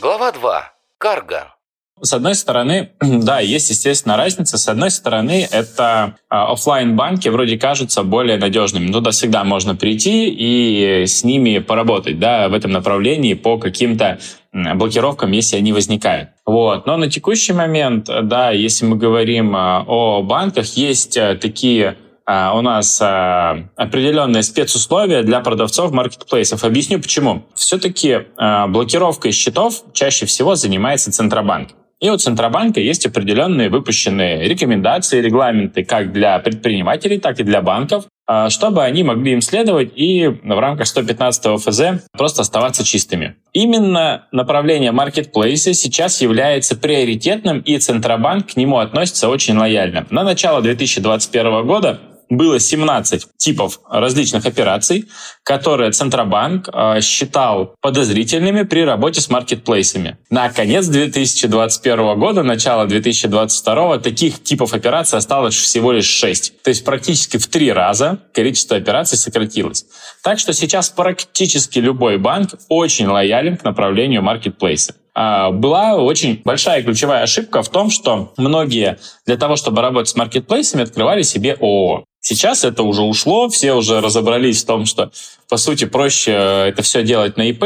Глава 0.00 0.32
2. 0.32 0.72
Карго. 0.98 1.57
С 2.02 2.12
одной 2.12 2.34
стороны, 2.34 2.90
да, 3.00 3.40
есть, 3.40 3.70
естественно, 3.70 4.16
разница. 4.16 4.58
С 4.58 4.68
одной 4.68 4.90
стороны, 4.90 5.46
это 5.50 6.16
а, 6.28 6.52
офлайн 6.52 6.96
банки 6.96 7.28
вроде 7.28 7.58
кажутся 7.58 8.02
более 8.02 8.38
надежными. 8.38 8.90
Туда 8.90 9.10
всегда 9.10 9.44
можно 9.44 9.74
прийти 9.74 10.28
и 10.28 11.06
с 11.06 11.24
ними 11.24 11.58
поработать, 11.58 12.18
да, 12.18 12.48
в 12.48 12.54
этом 12.54 12.72
направлении 12.72 13.34
по 13.34 13.58
каким-то 13.58 14.18
блокировкам, 14.52 15.32
если 15.32 15.56
они 15.56 15.72
возникают. 15.72 16.30
Вот. 16.46 16.86
Но 16.86 16.96
на 16.96 17.10
текущий 17.10 17.52
момент, 17.52 18.08
да, 18.22 18.50
если 18.50 18.86
мы 18.86 18.96
говорим 18.96 19.54
а, 19.54 19.84
о 19.86 20.22
банках, 20.22 20.66
есть 20.76 21.16
а, 21.16 21.36
такие 21.36 21.96
а, 22.24 22.56
у 22.56 22.60
нас 22.60 23.00
определенные 23.00 24.42
спецусловия 24.42 25.22
для 25.22 25.40
продавцов 25.40 25.92
маркетплейсов. 25.92 26.64
Объясню 26.64 27.00
почему. 27.00 27.44
Все-таки 27.54 28.26
блокировкой 28.68 29.32
счетов 29.32 29.82
чаще 29.92 30.26
всего 30.26 30.54
занимается 30.54 31.10
Центробанк. 31.10 31.70
И 32.00 32.10
у 32.10 32.16
Центробанка 32.16 32.80
есть 32.80 33.06
определенные 33.06 33.70
выпущенные 33.70 34.48
рекомендации, 34.48 35.20
регламенты 35.20 35.84
как 35.84 36.12
для 36.12 36.38
предпринимателей, 36.38 37.18
так 37.18 37.40
и 37.40 37.42
для 37.42 37.60
банков, 37.60 38.04
а, 38.30 38.50
чтобы 38.50 38.84
они 38.84 39.02
могли 39.02 39.32
им 39.32 39.40
следовать 39.40 39.92
и 39.96 40.28
в 40.28 40.58
рамках 40.58 40.86
115 40.86 41.58
ФЗ 41.58 42.04
просто 42.12 42.42
оставаться 42.42 42.84
чистыми. 42.84 43.36
Именно 43.52 44.26
направление 44.30 44.92
маркетплейса 44.92 45.72
сейчас 45.72 46.20
является 46.20 46.76
приоритетным, 46.76 47.60
и 47.60 47.78
Центробанк 47.78 48.52
к 48.52 48.56
нему 48.56 48.78
относится 48.78 49.28
очень 49.28 49.56
лояльно. 49.56 50.06
На 50.10 50.22
начало 50.22 50.60
2021 50.60 51.66
года 51.66 52.00
было 52.28 52.60
17 52.60 53.26
типов 53.36 53.80
различных 53.88 54.46
операций, 54.46 55.06
которые 55.42 55.92
Центробанк 55.92 56.68
э, 56.72 57.00
считал 57.00 57.74
подозрительными 57.80 58.62
при 58.62 58.84
работе 58.84 59.20
с 59.20 59.30
маркетплейсами. 59.30 60.18
На 60.30 60.50
конец 60.50 60.86
2021 60.86 62.18
года, 62.18 62.42
начало 62.42 62.86
2022 62.86 63.98
таких 63.98 64.42
типов 64.42 64.74
операций 64.74 65.18
осталось 65.18 65.54
всего 65.54 65.92
лишь 65.92 66.06
6. 66.06 66.62
То 66.62 66.70
есть 66.70 66.84
практически 66.84 67.36
в 67.36 67.46
три 67.46 67.72
раза 67.72 68.18
количество 68.32 68.76
операций 68.76 69.16
сократилось. 69.18 69.86
Так 70.22 70.38
что 70.38 70.52
сейчас 70.52 70.90
практически 70.90 71.78
любой 71.78 72.18
банк 72.18 72.50
очень 72.68 73.06
лоялен 73.06 73.56
к 73.56 73.64
направлению 73.64 74.22
маркетплейса 74.22 74.94
была 75.14 75.96
очень 75.96 76.40
большая 76.44 76.82
ключевая 76.82 77.22
ошибка 77.22 77.62
в 77.62 77.68
том, 77.68 77.90
что 77.90 78.32
многие 78.36 78.98
для 79.26 79.36
того, 79.36 79.56
чтобы 79.56 79.82
работать 79.82 80.10
с 80.10 80.16
маркетплейсами, 80.16 80.84
открывали 80.84 81.22
себе 81.22 81.54
ООО. 81.54 82.04
Сейчас 82.20 82.64
это 82.64 82.82
уже 82.82 83.02
ушло, 83.02 83.48
все 83.48 83.72
уже 83.72 84.00
разобрались 84.00 84.62
в 84.62 84.66
том, 84.66 84.86
что, 84.86 85.10
по 85.48 85.56
сути, 85.56 85.84
проще 85.86 86.32
это 86.32 86.82
все 86.82 87.02
делать 87.02 87.36
на 87.36 87.48
ИП, 87.48 87.64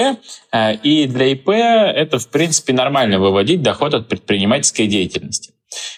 э, 0.52 0.74
и 0.76 1.06
для 1.06 1.32
ИП 1.32 1.48
это, 1.48 2.18
в 2.18 2.28
принципе, 2.28 2.72
нормально 2.72 3.18
выводить 3.18 3.62
доход 3.62 3.94
от 3.94 4.08
предпринимательской 4.08 4.86
деятельности. 4.86 5.52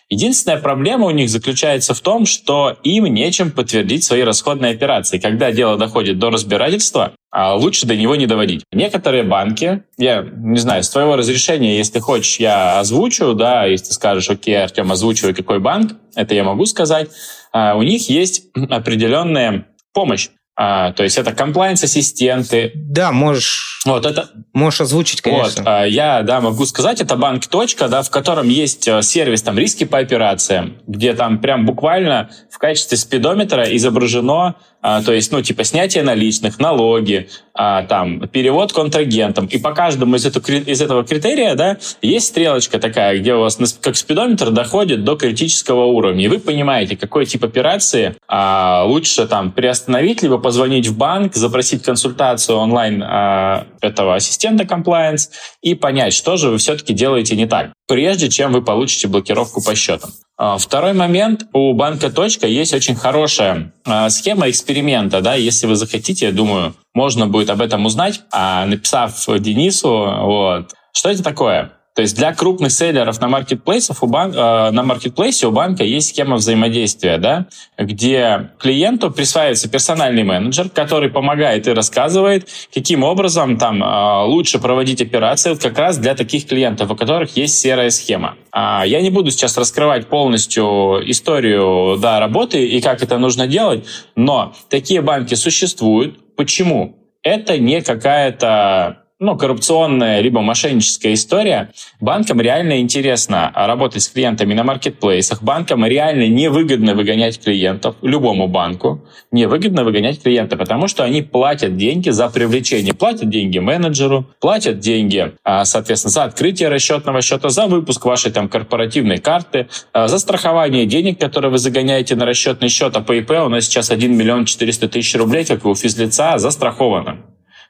Единственная 0.09 0.59
проблема 0.59 1.07
у 1.07 1.11
них 1.11 1.29
заключается 1.29 1.95
в 1.95 2.01
том, 2.01 2.27
что 2.27 2.77
им 2.85 3.07
нечем 3.07 3.51
подтвердить 3.51 4.05
свои 4.05 4.23
расходные 4.23 4.73
операции. 4.73 5.19
Когда 5.19 5.51
дело 5.51 5.77
доходит 5.77 6.19
до 6.19 6.31
разбирательства, 6.31 7.13
а 7.24 7.24
лучше 7.35 7.87
до 7.87 7.97
него 7.97 8.14
не 8.17 8.26
доводить. 8.26 8.64
Некоторые 8.73 9.25
банки, 9.25 9.83
я 9.99 10.23
не 10.23 10.59
знаю, 10.59 10.85
с 10.85 10.91
твоего 10.91 11.17
разрешения, 11.17 11.76
если 11.76 11.99
хочешь, 11.99 12.38
я 12.38 12.79
озвучу, 12.79 13.35
да, 13.35 13.64
если 13.64 13.87
ты 13.87 13.95
скажешь, 13.95 14.31
окей, 14.31 14.62
Артем, 14.62 14.93
озвучивай, 14.93 15.35
какой 15.35 15.59
банк, 15.59 15.93
это 16.14 16.35
я 16.35 16.45
могу 16.45 16.64
сказать. 16.67 17.11
А, 17.53 17.76
у 17.76 17.83
них 17.83 18.09
есть 18.09 18.45
определенная 18.71 19.67
помощь. 19.93 20.29
А, 20.57 20.93
то 20.93 21.03
есть 21.03 21.19
это 21.19 21.33
комплайнс-ассистенты. 21.33 22.73
Да, 22.75 23.11
можешь. 23.11 23.81
Вот 23.85 24.07
это. 24.07 24.31
Можешь 24.53 24.83
озвучить, 24.83 25.21
конечно. 25.21 25.63
Вот, 25.63 25.69
а, 25.69 25.85
я, 25.85 26.23
да, 26.23 26.41
могу 26.41 26.65
сказать, 26.67 27.01
это 27.01 27.17
банк 27.17 27.47
точка, 27.47 27.89
да, 27.89 28.03
в 28.03 28.11
котором 28.11 28.49
есть 28.49 28.87
э, 28.87 29.03
сервис 29.03 29.43
там 29.43 29.59
риски 29.59 29.85
по 29.85 29.99
операциям, 29.99 30.79
где 30.87 31.15
там 31.15 31.41
прям 31.41 31.67
буквально 31.67 32.31
в 32.51 32.59
качестве 32.59 32.97
спидометра 32.97 33.65
изображено 33.77 34.55
а, 34.87 35.03
то 35.03 35.15
есть, 35.15 35.33
ну, 35.33 35.41
типа 35.41 35.65
снятие 35.65 36.05
наличных, 36.05 36.59
налоги, 36.59 37.31
там, 37.55 38.29
перевод 38.29 38.73
контрагентам. 38.73 39.47
И 39.47 39.59
по 39.59 39.73
каждому 39.73 40.17
из, 40.17 40.27
этого, 40.27 40.45
из 40.45 40.83
этого 40.83 41.05
критерия, 41.05 41.55
да, 41.55 41.79
есть 42.03 42.27
стрелочка 42.27 42.79
такая, 42.79 43.19
где 43.19 43.35
у 43.35 43.41
вас 43.41 43.59
как 43.81 43.97
спидометр 43.97 44.51
доходит 44.51 45.05
до 45.05 45.17
критического 45.17 45.85
уровня. 45.85 46.25
И 46.25 46.29
вы 46.29 46.39
понимаете, 46.39 46.97
какой 46.97 47.27
тип 47.27 47.45
операции 47.45 48.17
а, 48.29 48.85
лучше 48.85 49.27
там 49.27 49.53
приостановить, 49.53 50.23
либо 50.23 50.39
позвонить 50.39 50.89
в 50.89 50.97
банк, 50.97 51.35
запросить 51.35 51.83
консультацию 51.83 52.59
онлайн 52.59 53.03
а, 53.03 53.67
этого 53.81 54.17
ассистента 54.17 54.65
compliance 54.65 55.31
и 55.63 55.75
понять, 55.75 56.13
что 56.13 56.37
же 56.37 56.51
вы 56.51 56.59
все-таки 56.59 56.93
делаете 56.93 57.37
не 57.37 57.47
так, 57.47 57.73
прежде 57.87 58.29
чем 58.29 58.53
вы 58.53 58.63
получите 58.63 59.09
блокировку 59.09 59.63
по 59.63 59.75
счетам. 59.75 60.11
А, 60.37 60.59
второй 60.59 60.93
момент. 60.93 61.47
У 61.53 61.73
банка 61.75 62.11
«Точка» 62.11 62.47
есть 62.47 62.75
очень 62.75 62.97
хорошая 62.97 63.73
а, 63.85 64.11
схема 64.11 64.50
эксперимента. 64.50 65.21
Да? 65.21 65.35
Если 65.35 65.67
вы 65.67 65.76
захотите, 65.76 66.26
я 66.26 66.33
думаю, 66.33 66.75
можно 66.93 67.26
будет 67.26 67.50
об 67.50 67.61
этом 67.61 67.87
узнать, 67.87 68.23
а 68.33 68.67
написав 68.67 69.14
Денису. 69.38 69.88
Вот. 69.88 70.75
Что 70.93 71.11
это 71.11 71.23
такое? 71.23 71.73
То 71.95 72.03
есть 72.03 72.17
для 72.17 72.35
крупных 72.35 72.73
селлеров 72.73 73.21
на 73.21 73.29
маркетплейсах 73.29 74.03
у 74.03 74.07
бан... 74.07 74.33
э, 74.33 74.71
на 74.73 74.83
маркетплейсе 74.83 75.47
у 75.47 75.53
банка 75.53 75.85
есть 75.85 76.09
схема 76.09 76.37
взаимодействия, 76.37 77.19
да, 77.19 77.47
где 77.79 78.51
клиенту 78.59 79.13
присваивается 79.13 79.69
персональный 79.69 80.25
менеджер, 80.25 80.69
который 80.69 81.09
помогает 81.09 81.69
и 81.69 81.73
рассказывает, 81.73 82.49
каким 82.75 83.05
образом 83.05 83.59
там 83.59 83.83
э, 83.83 84.25
лучше 84.25 84.59
проводить 84.59 85.03
операции 85.03 85.55
как 85.55 85.79
раз 85.79 85.97
для 85.99 86.17
таких 86.17 86.49
клиентов, 86.49 86.91
у 86.91 86.97
которых 86.97 87.37
есть 87.37 87.57
серая 87.59 87.91
схема. 87.91 88.35
А 88.51 88.85
я 88.85 89.01
не 89.01 89.11
буду 89.11 89.31
сейчас 89.31 89.57
раскрывать 89.57 90.09
полностью 90.09 91.01
историю 91.09 91.97
да, 91.99 92.19
работы 92.19 92.67
и 92.67 92.81
как 92.81 93.05
это 93.05 93.19
нужно 93.19 93.47
делать, 93.47 93.85
но 94.17 94.53
такие 94.69 95.01
банки 95.01 95.35
существуют. 95.35 96.35
Почему? 96.35 96.97
Это 97.23 97.57
не 97.57 97.83
какая-то 97.83 99.04
ну, 99.21 99.37
коррупционная 99.37 100.21
либо 100.21 100.40
мошенническая 100.40 101.14
история, 101.14 101.71
банкам 102.00 102.40
реально 102.40 102.80
интересно 102.80 103.52
работать 103.54 104.02
с 104.02 104.09
клиентами 104.09 104.54
на 104.54 104.64
маркетплейсах, 104.64 105.42
банкам 105.42 105.87
реально 105.87 106.26
невыгодно 106.26 106.94
выгонять 106.94 107.40
клиентов, 107.40 107.94
любому 108.02 108.49
банку 108.49 109.04
невыгодно 109.30 109.85
выгонять 109.85 110.21
клиента, 110.21 110.56
потому 110.56 110.88
что 110.88 111.04
они 111.04 111.23
платят 111.23 111.76
деньги 111.76 112.11
за 112.11 112.28
привлечение, 112.28 112.92
платят 112.92 113.30
деньги 113.30 113.59
менеджеру, 113.61 114.26
платят 114.40 114.80
деньги, 114.80 115.33
а, 115.44 115.64
соответственно, 115.64 116.11
за 116.11 116.25
открытие 116.25 116.68
расчетного 116.68 117.23
счета, 117.23 117.50
за 117.50 117.66
выпуск 117.66 118.04
вашей 118.04 118.33
там 118.33 118.49
корпоративной 118.49 119.18
карты, 119.18 119.68
а, 119.92 120.09
за 120.09 120.18
страхование 120.18 120.87
денег, 120.87 121.21
которые 121.21 121.52
вы 121.52 121.59
загоняете 121.59 122.16
на 122.16 122.26
расчетный 122.26 122.68
счет, 122.68 122.97
а 122.97 123.00
по 123.00 123.14
у 123.14 123.49
нас 123.49 123.64
сейчас 123.64 123.90
1 123.90 124.16
миллион 124.16 124.44
400 124.44 124.88
тысяч 124.88 125.14
рублей, 125.14 125.44
как 125.44 125.64
и 125.64 125.68
у 125.68 125.75
физлица, 125.75 126.38
застраховано 126.38 127.18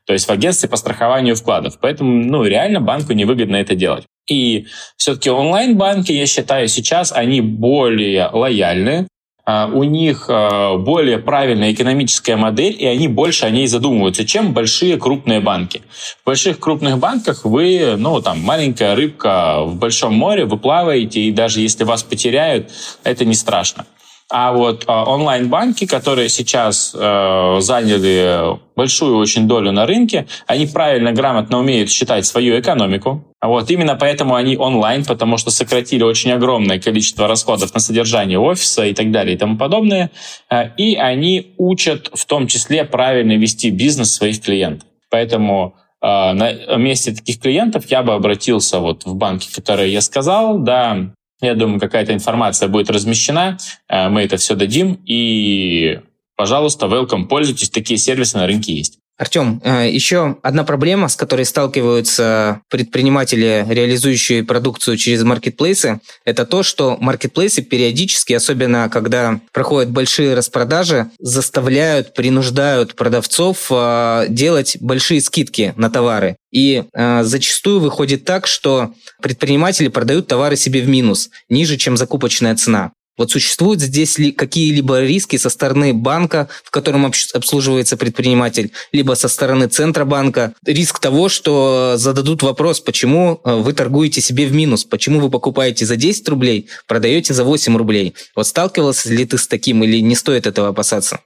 то 0.06 0.12
есть 0.12 0.26
в 0.26 0.30
агентстве 0.30 0.68
по 0.68 0.76
страхованию 0.76 1.36
вкладов. 1.36 1.78
Поэтому, 1.80 2.24
ну, 2.24 2.44
реально 2.44 2.80
банку 2.80 3.12
невыгодно 3.12 3.56
это 3.56 3.74
делать. 3.74 4.04
И 4.28 4.66
все-таки 4.96 5.30
онлайн-банки, 5.30 6.12
я 6.12 6.26
считаю, 6.26 6.68
сейчас 6.68 7.12
они 7.12 7.40
более 7.40 8.28
лояльны, 8.32 9.06
а, 9.46 9.66
у 9.66 9.84
них 9.84 10.26
а, 10.28 10.78
более 10.78 11.18
правильная 11.18 11.72
экономическая 11.72 12.36
модель, 12.36 12.74
и 12.78 12.86
они 12.86 13.08
больше 13.08 13.44
о 13.44 13.50
ней 13.50 13.66
задумываются, 13.66 14.24
чем 14.24 14.54
большие 14.54 14.96
крупные 14.96 15.40
банки. 15.40 15.82
В 16.22 16.26
больших 16.26 16.58
крупных 16.58 16.98
банках 16.98 17.44
вы, 17.44 17.96
ну, 17.98 18.22
там, 18.22 18.40
маленькая 18.40 18.94
рыбка 18.94 19.60
в 19.62 19.76
большом 19.76 20.14
море, 20.14 20.46
вы 20.46 20.56
плаваете, 20.56 21.20
и 21.20 21.30
даже 21.30 21.60
если 21.60 21.84
вас 21.84 22.02
потеряют, 22.02 22.70
это 23.04 23.26
не 23.26 23.34
страшно. 23.34 23.84
А 24.30 24.52
вот 24.52 24.84
а, 24.86 25.04
онлайн-банки, 25.04 25.86
которые 25.86 26.30
сейчас 26.30 26.94
э, 26.98 27.56
заняли 27.60 28.58
большую 28.74 29.18
очень 29.18 29.46
долю 29.46 29.70
на 29.70 29.84
рынке, 29.84 30.26
они 30.46 30.66
правильно, 30.66 31.12
грамотно 31.12 31.58
умеют 31.58 31.90
считать 31.90 32.24
свою 32.24 32.58
экономику. 32.58 33.22
Вот 33.42 33.70
именно 33.70 33.96
поэтому 33.96 34.34
они 34.34 34.56
онлайн, 34.56 35.04
потому 35.04 35.36
что 35.36 35.50
сократили 35.50 36.02
очень 36.02 36.32
огромное 36.32 36.80
количество 36.80 37.28
расходов 37.28 37.74
на 37.74 37.80
содержание 37.80 38.38
офиса 38.38 38.86
и 38.86 38.94
так 38.94 39.10
далее 39.10 39.34
и 39.34 39.38
тому 39.38 39.58
подобное. 39.58 40.10
Э, 40.50 40.70
и 40.78 40.94
они 40.94 41.52
учат 41.58 42.10
в 42.14 42.24
том 42.24 42.46
числе 42.46 42.84
правильно 42.84 43.32
вести 43.32 43.70
бизнес 43.70 44.14
своих 44.14 44.40
клиентов. 44.40 44.88
Поэтому 45.10 45.74
э, 46.00 46.06
на 46.06 46.76
месте 46.76 47.12
таких 47.12 47.40
клиентов 47.40 47.90
я 47.90 48.02
бы 48.02 48.14
обратился 48.14 48.80
вот 48.80 49.04
в 49.04 49.14
банки, 49.16 49.52
которые 49.54 49.92
я 49.92 50.00
сказал, 50.00 50.58
да, 50.60 51.12
я 51.40 51.54
думаю, 51.54 51.80
какая-то 51.80 52.12
информация 52.12 52.68
будет 52.68 52.90
размещена, 52.90 53.58
э, 53.88 54.08
мы 54.08 54.22
это 54.22 54.36
все 54.36 54.54
дадим, 54.54 55.00
и, 55.06 56.00
пожалуйста, 56.36 56.86
welcome, 56.86 57.26
пользуйтесь, 57.26 57.70
такие 57.70 57.98
сервисы 57.98 58.36
на 58.38 58.46
рынке 58.46 58.74
есть. 58.74 58.98
Артем, 59.16 59.60
э, 59.62 59.88
еще 59.90 60.38
одна 60.42 60.64
проблема, 60.64 61.08
с 61.08 61.14
которой 61.14 61.44
сталкиваются 61.44 62.62
предприниматели, 62.68 63.64
реализующие 63.68 64.42
продукцию 64.42 64.96
через 64.96 65.22
маркетплейсы, 65.22 66.00
это 66.24 66.44
то, 66.44 66.64
что 66.64 66.96
маркетплейсы 67.00 67.62
периодически, 67.62 68.32
особенно 68.32 68.88
когда 68.88 69.40
проходят 69.52 69.90
большие 69.90 70.34
распродажи, 70.34 71.10
заставляют, 71.20 72.12
принуждают 72.14 72.96
продавцов 72.96 73.68
э, 73.70 74.26
делать 74.28 74.78
большие 74.80 75.20
скидки 75.20 75.74
на 75.76 75.90
товары. 75.90 76.36
И 76.50 76.82
э, 76.92 77.22
зачастую 77.22 77.78
выходит 77.78 78.24
так, 78.24 78.48
что 78.48 78.94
предприниматели 79.22 79.88
продают 79.88 80.26
товары 80.26 80.56
себе 80.56 80.80
в 80.80 80.88
минус, 80.88 81.30
ниже, 81.48 81.76
чем 81.76 81.96
закупочная 81.96 82.56
цена. 82.56 82.90
Вот 83.16 83.30
существуют 83.30 83.80
здесь 83.80 84.18
ли 84.18 84.32
какие-либо 84.32 85.02
риски 85.02 85.36
со 85.36 85.48
стороны 85.48 85.94
банка, 85.94 86.48
в 86.64 86.70
котором 86.70 87.06
обслуживается 87.06 87.96
предприниматель, 87.96 88.72
либо 88.90 89.14
со 89.14 89.28
стороны 89.28 89.68
Центробанка? 89.68 90.54
Риск 90.66 90.98
того, 90.98 91.28
что 91.28 91.94
зададут 91.96 92.42
вопрос, 92.42 92.80
почему 92.80 93.40
э, 93.44 93.54
вы 93.54 93.72
торгуете 93.72 94.20
себе 94.20 94.46
в 94.46 94.52
минус, 94.52 94.84
почему 94.84 95.20
вы 95.20 95.30
покупаете 95.30 95.86
за 95.86 95.94
10 95.94 96.28
рублей, 96.28 96.68
продаете 96.88 97.34
за 97.34 97.44
8 97.44 97.76
рублей. 97.76 98.14
Вот 98.34 98.48
сталкивался 98.48 99.08
ли 99.10 99.24
ты 99.24 99.38
с 99.38 99.46
таким 99.46 99.84
или 99.84 100.00
не 100.00 100.16
стоит 100.16 100.48
этого 100.48 100.68
опасаться? 100.68 101.20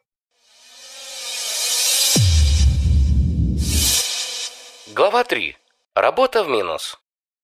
Глава 4.94 5.24
3. 5.24 5.56
Работа 5.94 6.44
в 6.44 6.48
минус. 6.48 6.98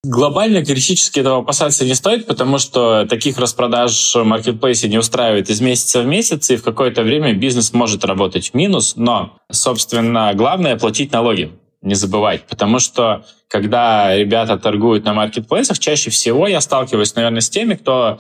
Глобально 0.05 0.63
критически 0.63 1.21
этого 1.21 1.39
опасаться 1.39 1.87
не 1.87 1.95
стоит, 1.95 2.27
потому 2.27 2.59
что 2.59 3.07
таких 3.07 3.39
распродаж 3.39 4.15
в 4.15 4.23
маркетплейсе 4.23 4.87
не 4.89 4.99
устраивает 4.99 5.49
из 5.49 5.63
месяца 5.63 6.03
в 6.03 6.07
месяц, 6.07 6.51
и 6.51 6.57
в 6.57 6.63
какое-то 6.63 7.03
время 7.03 7.33
бизнес 7.33 7.73
может 7.73 8.05
работать 8.05 8.51
в 8.51 8.55
минус, 8.55 8.97
но, 8.97 9.39
собственно, 9.51 10.33
главное— 10.35 10.77
платить 10.79 11.11
налоги 11.11 11.53
не 11.81 11.95
забывать, 11.95 12.45
потому 12.49 12.81
что 12.81 13.25
когда 13.49 14.15
ребята 14.15 14.59
торгуют 14.59 15.05
на 15.05 15.15
маркетплейсах, 15.15 15.79
чаще 15.79 16.11
всего 16.11 16.47
я 16.49 16.61
сталкиваюсь, 16.61 17.15
наверное, 17.15 17.41
с 17.41 17.49
теми, 17.49 17.75
кто 17.75 18.19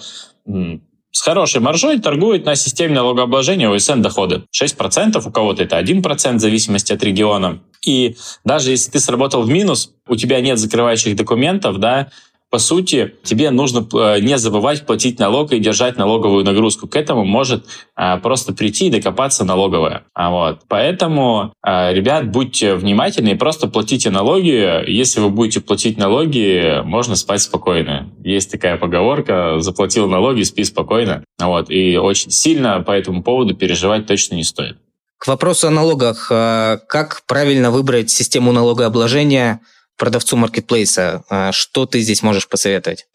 с 1.10 1.20
хорошей 1.20 1.60
маржой 1.60 2.00
торгует 2.00 2.44
на 2.44 2.56
системе 2.56 2.94
налогообложения 2.94 3.70
ОСН 3.70 4.02
доходы. 4.02 4.42
6%, 4.52 5.22
у 5.24 5.30
кого-то 5.30 5.62
это 5.62 5.78
1% 5.78 6.36
в 6.36 6.40
зависимости 6.40 6.92
от 6.92 7.02
региона. 7.04 7.60
И 7.86 8.16
даже 8.44 8.70
если 8.70 8.90
ты 8.90 9.00
сработал 9.00 9.42
в 9.42 9.48
минус, 9.48 9.92
у 10.06 10.16
тебя 10.16 10.40
нет 10.40 10.58
закрывающих 10.58 11.16
документов, 11.16 11.78
да, 11.78 12.08
по 12.54 12.60
сути, 12.60 13.14
тебе 13.24 13.50
нужно 13.50 13.84
э, 13.92 14.20
не 14.20 14.38
забывать 14.38 14.86
платить 14.86 15.18
налог 15.18 15.52
и 15.52 15.58
держать 15.58 15.96
налоговую 15.96 16.44
нагрузку. 16.44 16.86
К 16.86 16.94
этому 16.94 17.24
может 17.24 17.64
а, 17.96 18.18
просто 18.18 18.54
прийти 18.54 18.86
и 18.86 18.90
докопаться 18.90 19.44
налоговая. 19.44 20.04
А 20.14 20.30
вот. 20.30 20.60
Поэтому, 20.68 21.52
а, 21.62 21.92
ребят, 21.92 22.30
будьте 22.30 22.76
внимательны 22.76 23.30
и 23.30 23.34
просто 23.34 23.66
платите 23.66 24.10
налоги. 24.10 24.88
Если 24.88 25.18
вы 25.18 25.30
будете 25.30 25.62
платить 25.62 25.98
налоги, 25.98 26.80
можно 26.84 27.16
спать 27.16 27.42
спокойно. 27.42 28.12
Есть 28.22 28.52
такая 28.52 28.76
поговорка 28.76 29.56
«заплатил 29.58 30.08
налоги, 30.08 30.42
спи 30.44 30.62
спокойно». 30.62 31.24
Вот. 31.42 31.70
И 31.70 31.96
очень 31.96 32.30
сильно 32.30 32.80
по 32.82 32.92
этому 32.92 33.24
поводу 33.24 33.56
переживать 33.56 34.06
точно 34.06 34.36
не 34.36 34.44
стоит. 34.44 34.76
К 35.24 35.28
вопросу 35.28 35.68
о 35.68 35.70
налогах. 35.70 36.28
Как 36.28 37.22
правильно 37.26 37.70
выбрать 37.70 38.10
систему 38.10 38.52
налогообложения– 38.52 39.62
продавцу 39.96 40.36
маркетплейса. 40.36 41.24
А 41.30 41.50
что 41.50 41.86
ты 41.86 42.00
здесь 42.00 42.22
можешь 42.22 42.46
посоветовать? 42.46 43.06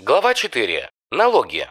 Глава 0.00 0.34
4. 0.34 0.90
Налоги. 1.12 1.68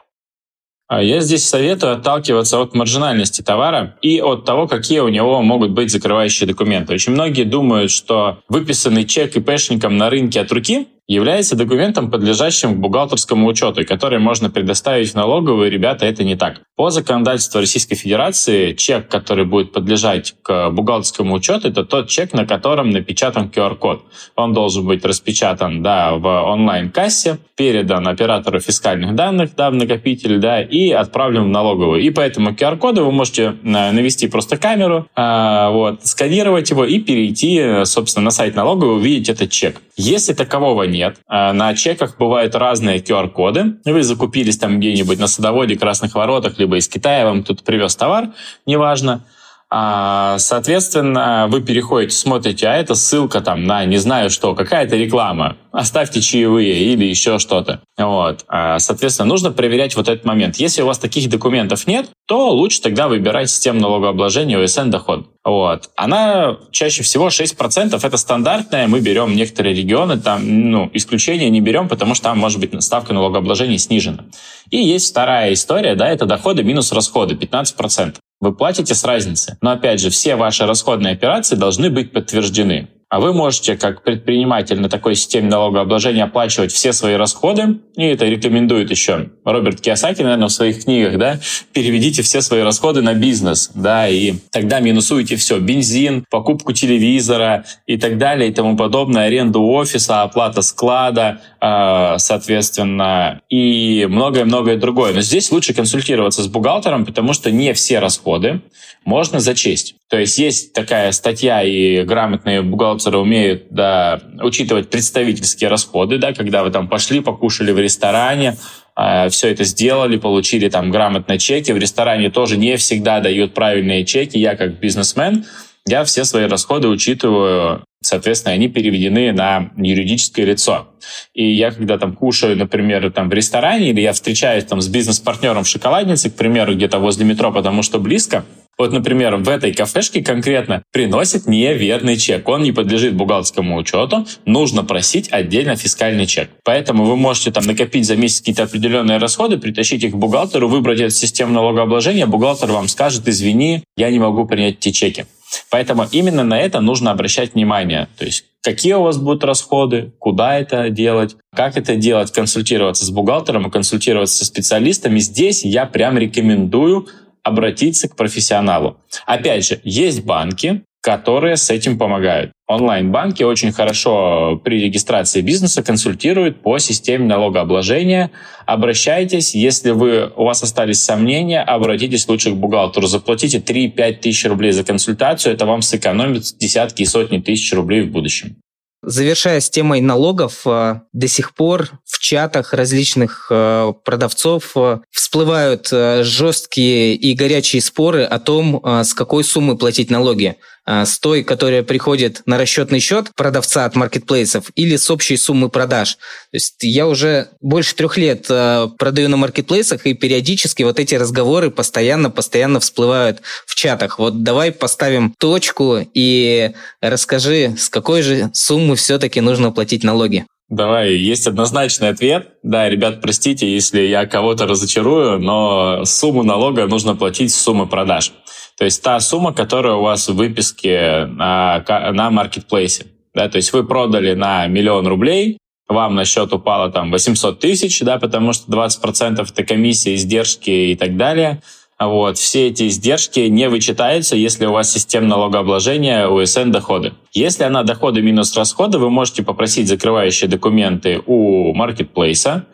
А 0.88 1.04
я 1.04 1.20
здесь 1.20 1.46
советую 1.46 1.92
отталкиваться 1.92 2.58
от 2.62 2.74
маржинальности 2.74 3.42
товара 3.42 3.98
и 4.02 4.22
от 4.22 4.46
того, 4.46 4.66
какие 4.66 5.00
у 5.00 5.10
него 5.10 5.42
могут 5.42 5.72
быть 5.72 5.92
закрывающие 5.92 6.48
документы. 6.48 6.94
Очень 6.94 7.12
многие 7.12 7.44
думают, 7.44 7.92
что 7.92 8.42
выписанный 8.48 9.04
чек 9.04 9.36
ИПшникам 9.36 9.98
на 9.98 10.10
рынке 10.10 10.40
от 10.40 10.52
руки 10.54 10.88
является 11.10 11.56
документом, 11.56 12.12
подлежащим 12.12 12.76
к 12.76 12.78
бухгалтерскому 12.78 13.48
учету, 13.48 13.84
который 13.84 14.20
можно 14.20 14.52
предоставить 14.52 15.12
в 15.12 15.16
налоговую. 15.16 15.72
Ребята, 15.72 16.06
это 16.06 16.24
не 16.24 16.36
так. 16.36 16.62
По 16.76 16.92
законодательству 16.92 17.60
Российской 17.60 17.96
Федерации 17.96 18.74
чек, 18.74 19.10
который 19.10 19.44
будет 19.44 19.74
подлежать 19.74 20.36
к 20.44 20.70
бухгалтерскому 20.70 21.34
учету, 21.34 21.68
это 21.68 21.84
тот 21.84 22.10
чек, 22.10 22.34
на 22.34 22.46
котором 22.46 22.92
напечатан 22.92 23.52
QR-код. 23.54 24.06
Он 24.36 24.54
должен 24.54 24.86
быть 24.86 25.04
распечатан 25.04 25.82
да, 25.82 26.14
в 26.14 26.28
онлайн-кассе, 26.28 27.40
передан 27.58 28.08
оператору 28.08 28.60
фискальных 28.60 29.16
данных 29.16 29.56
да, 29.58 29.72
в 29.72 29.74
накопитель 29.74 30.38
да, 30.38 30.62
и 30.62 30.92
отправлен 30.92 31.46
в 31.46 31.48
налоговую. 31.48 32.02
И 32.02 32.12
поэтому 32.12 32.52
QR-коды 32.52 33.02
вы 33.02 33.12
можете 33.12 33.56
э, 33.64 33.92
навести 33.92 34.28
просто 34.28 34.58
камеру, 34.58 35.08
э, 35.16 35.70
вот, 35.72 36.06
сканировать 36.06 36.70
его 36.70 36.86
и 36.86 37.00
перейти, 37.00 37.84
собственно, 37.86 38.26
на 38.26 38.32
сайт 38.32 38.56
налоговой, 38.56 38.98
увидеть 38.98 39.30
этот 39.30 39.50
чек. 39.50 39.82
Если 40.02 40.32
такового 40.32 40.84
нет, 40.84 41.18
а, 41.28 41.52
на 41.52 41.76
чеках 41.76 42.16
бывают 42.18 42.56
разные 42.56 43.00
QR-коды. 43.00 43.80
Вы 43.84 44.02
закупились 44.04 44.58
там 44.58 44.80
где-нибудь 44.80 45.20
на 45.20 45.28
садоводе, 45.28 45.76
Красных 45.76 46.16
Воротах, 46.16 46.58
либо 46.58 46.78
из 46.78 46.88
Китая 46.88 47.26
вам 47.26 47.44
тут 47.44 47.64
привез 47.64 47.98
товар, 47.98 48.30
неважно. 48.66 49.26
А, 49.72 50.40
соответственно, 50.40 51.48
вы 51.48 51.62
переходите, 51.62 52.16
смотрите, 52.16 52.68
а 52.68 52.74
это 52.74 52.96
ссылка 52.96 53.40
там 53.40 53.66
на 53.66 53.86
не 53.86 53.98
знаю 53.98 54.32
что, 54.32 54.56
какая-то 54.56 54.96
реклама, 54.96 55.58
оставьте 55.72 56.22
чаевые 56.22 56.74
или 56.74 57.06
еще 57.06 57.38
что-то. 57.38 57.82
Вот. 57.96 58.46
А, 58.48 58.80
соответственно, 58.80 59.28
нужно 59.28 59.52
проверять 59.52 59.96
вот 59.96 60.10
этот 60.10 60.26
момент. 60.26 60.56
Если 60.56 60.82
у 60.82 60.88
вас 60.88 60.98
таких 60.98 61.30
документов 61.30 61.86
нет, 61.86 62.10
то 62.28 62.50
лучше 62.50 62.82
тогда 62.82 63.08
выбирать 63.08 63.52
систему 63.52 63.80
налогообложения 63.80 64.58
ОСН 64.58 64.90
доход. 64.90 65.28
Вот. 65.44 65.92
Она 65.96 66.58
чаще 66.72 67.04
всего 67.04 67.28
6%, 67.28 68.00
это 68.04 68.18
стандартная, 68.18 68.88
мы 68.88 69.02
берем 69.02 69.36
некоторые 69.36 69.76
регионы, 69.76 70.18
там, 70.18 70.72
ну, 70.72 70.90
исключения 70.94 71.50
не 71.52 71.62
берем, 71.62 71.88
потому 71.88 72.16
что 72.16 72.26
там 72.26 72.40
может 72.40 72.60
быть 72.60 72.82
ставка 72.84 73.14
налогообложения 73.14 73.78
снижена. 73.78 74.26
И 74.72 74.78
есть 74.78 75.12
вторая 75.12 75.54
история, 75.54 75.94
да, 75.94 76.10
это 76.10 76.26
доходы 76.26 76.64
минус 76.64 76.92
расходы, 76.92 77.36
15%. 77.36 78.16
Вы 78.42 78.56
платите 78.56 78.96
с 78.96 79.04
разницы. 79.04 79.58
Но 79.62 79.72
опять 79.72 80.00
же, 80.00 80.10
все 80.10 80.36
ваши 80.36 80.66
расходные 80.66 81.14
операции 81.14 81.56
должны 81.56 81.90
быть 81.90 82.14
подтверждены. 82.14 82.88
А 83.10 83.20
вы 83.20 83.34
можете, 83.34 83.76
как 83.76 84.04
предприниматель 84.04 84.80
на 84.80 84.88
такой 84.88 85.16
системе 85.16 85.50
налогообложения, 85.50 86.26
оплачивать 86.26 86.72
все 86.72 86.94
свои 86.94 87.16
расходы. 87.16 87.80
И 87.96 88.04
это 88.04 88.26
рекомендует 88.26 88.92
еще 88.92 89.30
Роберт 89.44 89.82
Киосаки, 89.82 90.22
наверное, 90.22 90.48
в 90.48 90.52
своих 90.52 90.84
книгах, 90.84 91.18
да, 91.18 91.40
переведите 91.74 92.22
все 92.22 92.42
свои 92.42 92.62
расходы 92.62 93.02
на 93.02 93.16
бизнес, 93.16 93.72
да, 93.74 94.08
и 94.08 94.36
тогда 94.52 94.80
минусуете 94.80 95.38
все. 95.38 95.58
Бензин, 95.60 96.24
покупку 96.30 96.72
телевизора 96.72 97.66
и 97.88 97.98
так 97.98 98.20
далее 98.20 98.52
и 98.52 98.54
тому 98.54 98.78
подобное, 98.78 99.26
аренду 99.26 99.64
офиса, 99.64 100.22
оплата 100.22 100.62
склада, 100.62 101.42
а, 101.60 102.20
соответственно, 102.20 103.42
и 103.50 104.06
многое-многое 104.08 104.78
другое. 104.78 105.14
Но 105.14 105.22
здесь 105.22 105.52
лучше 105.52 105.74
консультироваться 105.74 106.44
с 106.44 106.48
бухгалтером, 106.48 107.06
потому 107.06 107.34
что 107.34 107.50
не 107.50 107.74
все 107.74 107.98
расходы 107.98 108.62
можно 109.04 109.40
зачесть. 109.40 109.96
То 110.10 110.18
есть 110.18 110.38
есть 110.38 110.74
такая 110.74 111.12
статья, 111.12 111.64
и 111.64 112.04
грамотные 112.04 112.62
бухгалтеры 112.62 112.99
умеют 113.08 113.68
да, 113.70 114.22
учитывать 114.42 114.90
представительские 114.90 115.70
расходы, 115.70 116.18
да, 116.18 116.34
когда 116.34 116.64
вы 116.64 116.72
там 116.72 116.88
пошли, 116.88 117.22
покушали 117.22 117.72
в 117.72 117.80
ресторане, 117.80 118.58
э, 118.96 119.30
все 119.30 119.50
это 119.50 119.64
сделали, 119.64 120.18
получили 120.18 120.70
там 120.70 120.92
грамотные 120.92 121.40
чеки. 121.40 121.72
В 121.72 121.78
ресторане 121.78 122.30
тоже 122.30 122.58
не 122.58 122.76
всегда 122.78 123.20
дают 123.20 123.54
правильные 123.54 124.06
чеки. 124.06 124.38
Я 124.38 124.56
как 124.56 124.80
бизнесмен, 124.80 125.46
я 125.88 126.04
все 126.04 126.24
свои 126.26 126.46
расходы 126.46 126.88
учитываю, 126.88 127.84
соответственно, 128.10 128.54
они 128.54 128.68
переведены 128.68 129.32
на 129.32 129.72
юридическое 129.78 130.46
лицо. 130.46 130.90
И 131.34 131.54
я, 131.54 131.72
когда 131.72 131.98
там 131.98 132.14
кушаю, 132.16 132.58
например, 132.58 133.12
там 133.12 133.30
в 133.30 133.34
ресторане, 133.34 133.92
или 133.92 134.02
я 134.02 134.14
встречаюсь 134.14 134.66
там 134.66 134.82
с 134.82 134.88
бизнес-партнером 134.88 135.64
в 135.64 135.68
шоколаднице, 135.68 136.30
к 136.30 136.36
примеру, 136.36 136.76
где-то 136.76 137.00
возле 137.00 137.26
метро, 137.26 137.52
потому 137.52 137.84
что 137.84 138.00
близко, 138.00 138.44
вот, 138.80 138.94
например, 138.94 139.36
в 139.36 139.50
этой 139.50 139.74
кафешке 139.74 140.24
конкретно 140.24 140.84
приносит 140.94 141.48
неверный 141.48 142.16
чек. 142.16 142.48
Он 142.48 142.64
не 142.64 142.72
подлежит 142.72 143.14
бухгалтерскому 143.14 143.76
учету. 143.76 144.26
Нужно 144.46 144.86
просить 144.86 145.28
отдельно 145.32 145.76
фискальный 145.76 146.26
чек. 146.26 146.50
Поэтому 146.64 147.04
вы 147.04 147.18
можете 147.18 147.52
там 147.52 147.66
накопить 147.66 148.06
за 148.06 148.16
месяц 148.16 148.40
какие-то 148.40 148.64
определенные 148.64 149.18
расходы, 149.18 149.58
притащить 149.58 150.04
их 150.04 150.14
к 150.14 150.16
бухгалтеру, 150.16 150.70
выбрать 150.70 151.02
эту 151.02 151.14
систему 151.14 151.54
налогообложения. 151.54 152.26
Бухгалтер 152.26 152.72
вам 152.72 152.88
скажет, 152.88 153.28
извини, 153.28 153.84
я 153.98 154.10
не 154.12 154.20
могу 154.20 154.46
принять 154.46 154.76
эти 154.76 154.92
чеки. 154.92 155.26
Поэтому 155.70 156.08
именно 156.12 156.44
на 156.44 156.60
это 156.60 156.82
нужно 156.82 157.12
обращать 157.12 157.54
внимание. 157.54 158.08
То 158.18 158.26
есть 158.26 158.46
какие 158.62 158.94
у 158.94 159.04
вас 159.04 159.18
будут 159.18 159.44
расходы, 159.44 160.14
куда 160.20 160.58
это 160.60 160.90
делать, 160.90 161.36
как 161.56 161.78
это 161.78 161.96
делать, 161.96 162.32
консультироваться 162.32 163.06
с 163.06 163.10
бухгалтером 163.10 163.68
и 163.68 163.72
консультироваться 163.72 164.38
со 164.38 164.46
специалистами. 164.46 165.20
Здесь 165.20 165.64
я 165.64 165.86
прям 165.86 166.18
рекомендую 166.18 167.08
обратиться 167.44 168.10
к 168.10 168.16
профессионалу. 168.16 168.98
Опять 169.26 169.66
же, 169.66 169.80
есть 169.84 170.24
банки, 170.24 170.84
которые 171.02 171.56
с 171.56 171.70
этим 171.70 171.98
помогают. 171.98 172.52
Онлайн-банки 172.68 173.44
очень 173.44 173.72
хорошо 173.72 174.62
при 174.64 174.82
регистрации 174.82 175.42
бизнеса 175.42 175.82
консультируют 175.82 176.62
по 176.62 176.78
системе 176.78 177.26
налогообложения. 177.26 178.32
Обращайтесь, 178.66 179.56
если 179.56 179.92
вы, 179.92 180.32
у 180.36 180.44
вас 180.44 180.62
остались 180.62 181.02
сомнения, 181.02 181.62
обратитесь 181.62 182.28
лучше 182.28 182.52
к 182.52 182.56
бухгалтеру. 182.56 183.08
Заплатите 183.08 183.60
3-5 183.60 184.14
тысяч 184.18 184.46
рублей 184.46 184.72
за 184.72 184.84
консультацию, 184.84 185.54
это 185.54 185.66
вам 185.66 185.82
сэкономит 185.82 186.44
десятки 186.60 187.04
и 187.04 187.06
сотни 187.06 187.40
тысяч 187.40 187.74
рублей 187.74 188.02
в 188.02 188.12
будущем. 188.12 188.58
Завершая 189.02 189.62
с 189.62 189.70
темой 189.70 190.02
налогов, 190.02 190.68
э, 190.68 191.02
до 191.14 191.28
сих 191.30 191.56
пор 191.56 191.90
в 192.20 192.22
чатах 192.22 192.74
различных 192.74 193.48
э, 193.50 193.94
продавцов 194.04 194.72
э, 194.76 195.00
всплывают 195.10 195.88
э, 195.94 196.24
жесткие 196.24 197.16
и 197.16 197.34
горячие 197.34 197.82
споры 197.82 198.24
о 198.24 198.40
том, 198.40 198.84
с 198.84 199.14
какой 199.14 199.46
суммы 199.46 199.78
платить 199.78 200.12
налоги. 200.12 200.58
С 200.86 201.20
той, 201.20 201.44
которая 201.44 201.84
приходит 201.84 202.42
на 202.48 202.58
расчетный 202.58 203.00
счет 203.00 203.28
продавца 203.36 203.86
от 203.86 203.96
маркетплейсов 203.96 204.72
или 204.74 204.96
с 204.96 205.12
общей 205.12 205.38
суммы 205.38 205.70
продаж. 205.70 206.16
То 206.16 206.56
есть 206.56 206.78
я 206.82 207.08
уже 207.08 207.50
больше 207.62 207.94
трех 207.94 208.18
лет 208.18 208.48
продаю 208.48 209.30
на 209.30 209.38
маркетплейсах, 209.38 210.08
и 210.08 210.16
периодически 210.16 210.82
вот 210.82 211.00
эти 211.00 211.14
разговоры 211.14 211.70
постоянно-постоянно 211.70 212.80
всплывают 212.80 213.42
в 213.68 213.76
чатах. 213.76 214.18
Вот 214.18 214.42
давай 214.42 214.72
поставим 214.72 215.36
точку 215.38 216.00
и 216.16 216.72
расскажи, 217.02 217.76
с 217.78 217.88
какой 217.90 218.24
же 218.24 218.50
суммы 218.54 218.96
все-таки 218.96 219.42
нужно 219.42 219.72
платить 219.72 220.04
налоги. 220.04 220.48
Давай, 220.70 221.16
есть 221.16 221.48
однозначный 221.48 222.10
ответ. 222.10 222.54
Да, 222.62 222.88
ребят, 222.88 223.22
простите, 223.22 223.72
если 223.72 224.02
я 224.02 224.28
кого-то 224.28 224.68
разочарую, 224.68 225.40
но 225.40 226.06
сумму 226.06 226.44
налога 226.44 226.86
нужно 226.86 227.16
платить 227.16 227.52
с 227.52 227.60
суммы 227.60 227.88
продаж. 227.88 228.34
То 228.78 228.86
есть 228.86 229.02
та 229.02 229.20
сумма, 229.20 229.52
которая 229.52 229.96
у 229.96 230.04
вас 230.04 230.30
в 230.30 230.36
выписке 230.36 231.26
на, 231.26 231.84
на 232.14 232.30
маркетплейсе. 232.30 233.08
Да, 233.34 233.50
то 233.50 233.58
есть 233.58 233.74
вы 233.74 233.84
продали 233.84 234.36
на 234.36 234.68
миллион 234.68 235.08
рублей, 235.08 235.58
вам 235.88 236.14
на 236.14 236.24
счет 236.24 236.54
упало 236.54 236.92
там 236.92 237.10
800 237.12 237.60
тысяч, 237.60 238.00
да, 238.02 238.20
потому 238.20 238.54
что 238.54 238.72
20% 238.72 239.42
это 239.42 239.64
комиссия, 239.64 240.14
издержки 240.14 240.70
и 240.70 240.96
так 240.96 241.18
далее. 241.18 241.62
Вот. 242.00 242.38
Все 242.38 242.68
эти 242.68 242.88
издержки 242.88 243.42
не 243.42 243.68
вычитаются, 243.68 244.38
если 244.38 244.66
у 244.66 244.72
вас 244.72 244.92
система 244.92 245.28
налогообложения 245.28 246.28
УСН 246.28 246.72
доходы. 246.72 247.14
Если 247.34 247.64
она 247.64 247.84
доходы 247.84 248.22
минус 248.22 248.56
расходы, 248.56 248.98
вы 248.98 249.10
можете 249.10 249.44
попросить 249.44 249.90
закрывающие 249.90 250.50
документы 250.50 251.22
у 251.26 251.74
маркетплейса, 251.74 252.66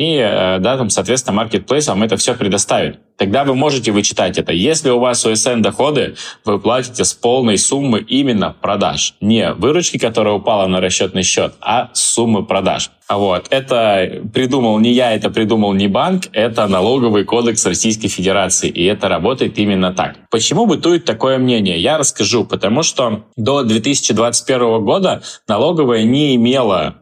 и, 0.00 0.16
э, 0.16 0.58
да, 0.60 0.78
там, 0.78 0.88
соответственно, 0.88 1.42
marketplace 1.42 1.88
вам 1.88 2.02
это 2.02 2.16
все 2.16 2.34
предоставит. 2.34 3.00
Тогда 3.18 3.44
вы 3.44 3.54
можете 3.54 3.92
вычитать 3.92 4.38
это. 4.38 4.50
Если 4.50 4.88
у 4.88 4.98
вас 4.98 5.26
USN 5.26 5.60
доходы, 5.60 6.14
вы 6.46 6.58
платите 6.58 7.04
с 7.04 7.12
полной 7.12 7.58
суммы 7.58 8.00
именно 8.00 8.56
продаж. 8.58 9.14
Не 9.20 9.52
выручки, 9.52 9.98
которая 9.98 10.32
упала 10.32 10.66
на 10.68 10.80
расчетный 10.80 11.22
счет, 11.22 11.52
а 11.60 11.90
суммы 11.92 12.46
продаж. 12.46 12.90
А 13.08 13.18
вот, 13.18 13.48
это 13.50 14.22
придумал 14.32 14.78
не 14.78 14.92
я, 14.92 15.12
это 15.12 15.28
придумал 15.28 15.74
не 15.74 15.86
банк, 15.86 16.28
это 16.32 16.66
налоговый 16.66 17.24
кодекс 17.24 17.66
Российской 17.66 18.08
Федерации, 18.08 18.70
и 18.70 18.84
это 18.84 19.06
работает 19.08 19.58
именно 19.58 19.92
так. 19.92 20.16
Почему 20.30 20.64
бытует 20.64 21.04
такое 21.04 21.36
мнение? 21.36 21.78
Я 21.78 21.98
расскажу, 21.98 22.46
потому 22.46 22.82
что 22.84 23.24
до 23.36 23.64
2021 23.64 24.82
года 24.82 25.22
налоговая 25.46 26.04
не 26.04 26.36
имела 26.36 26.94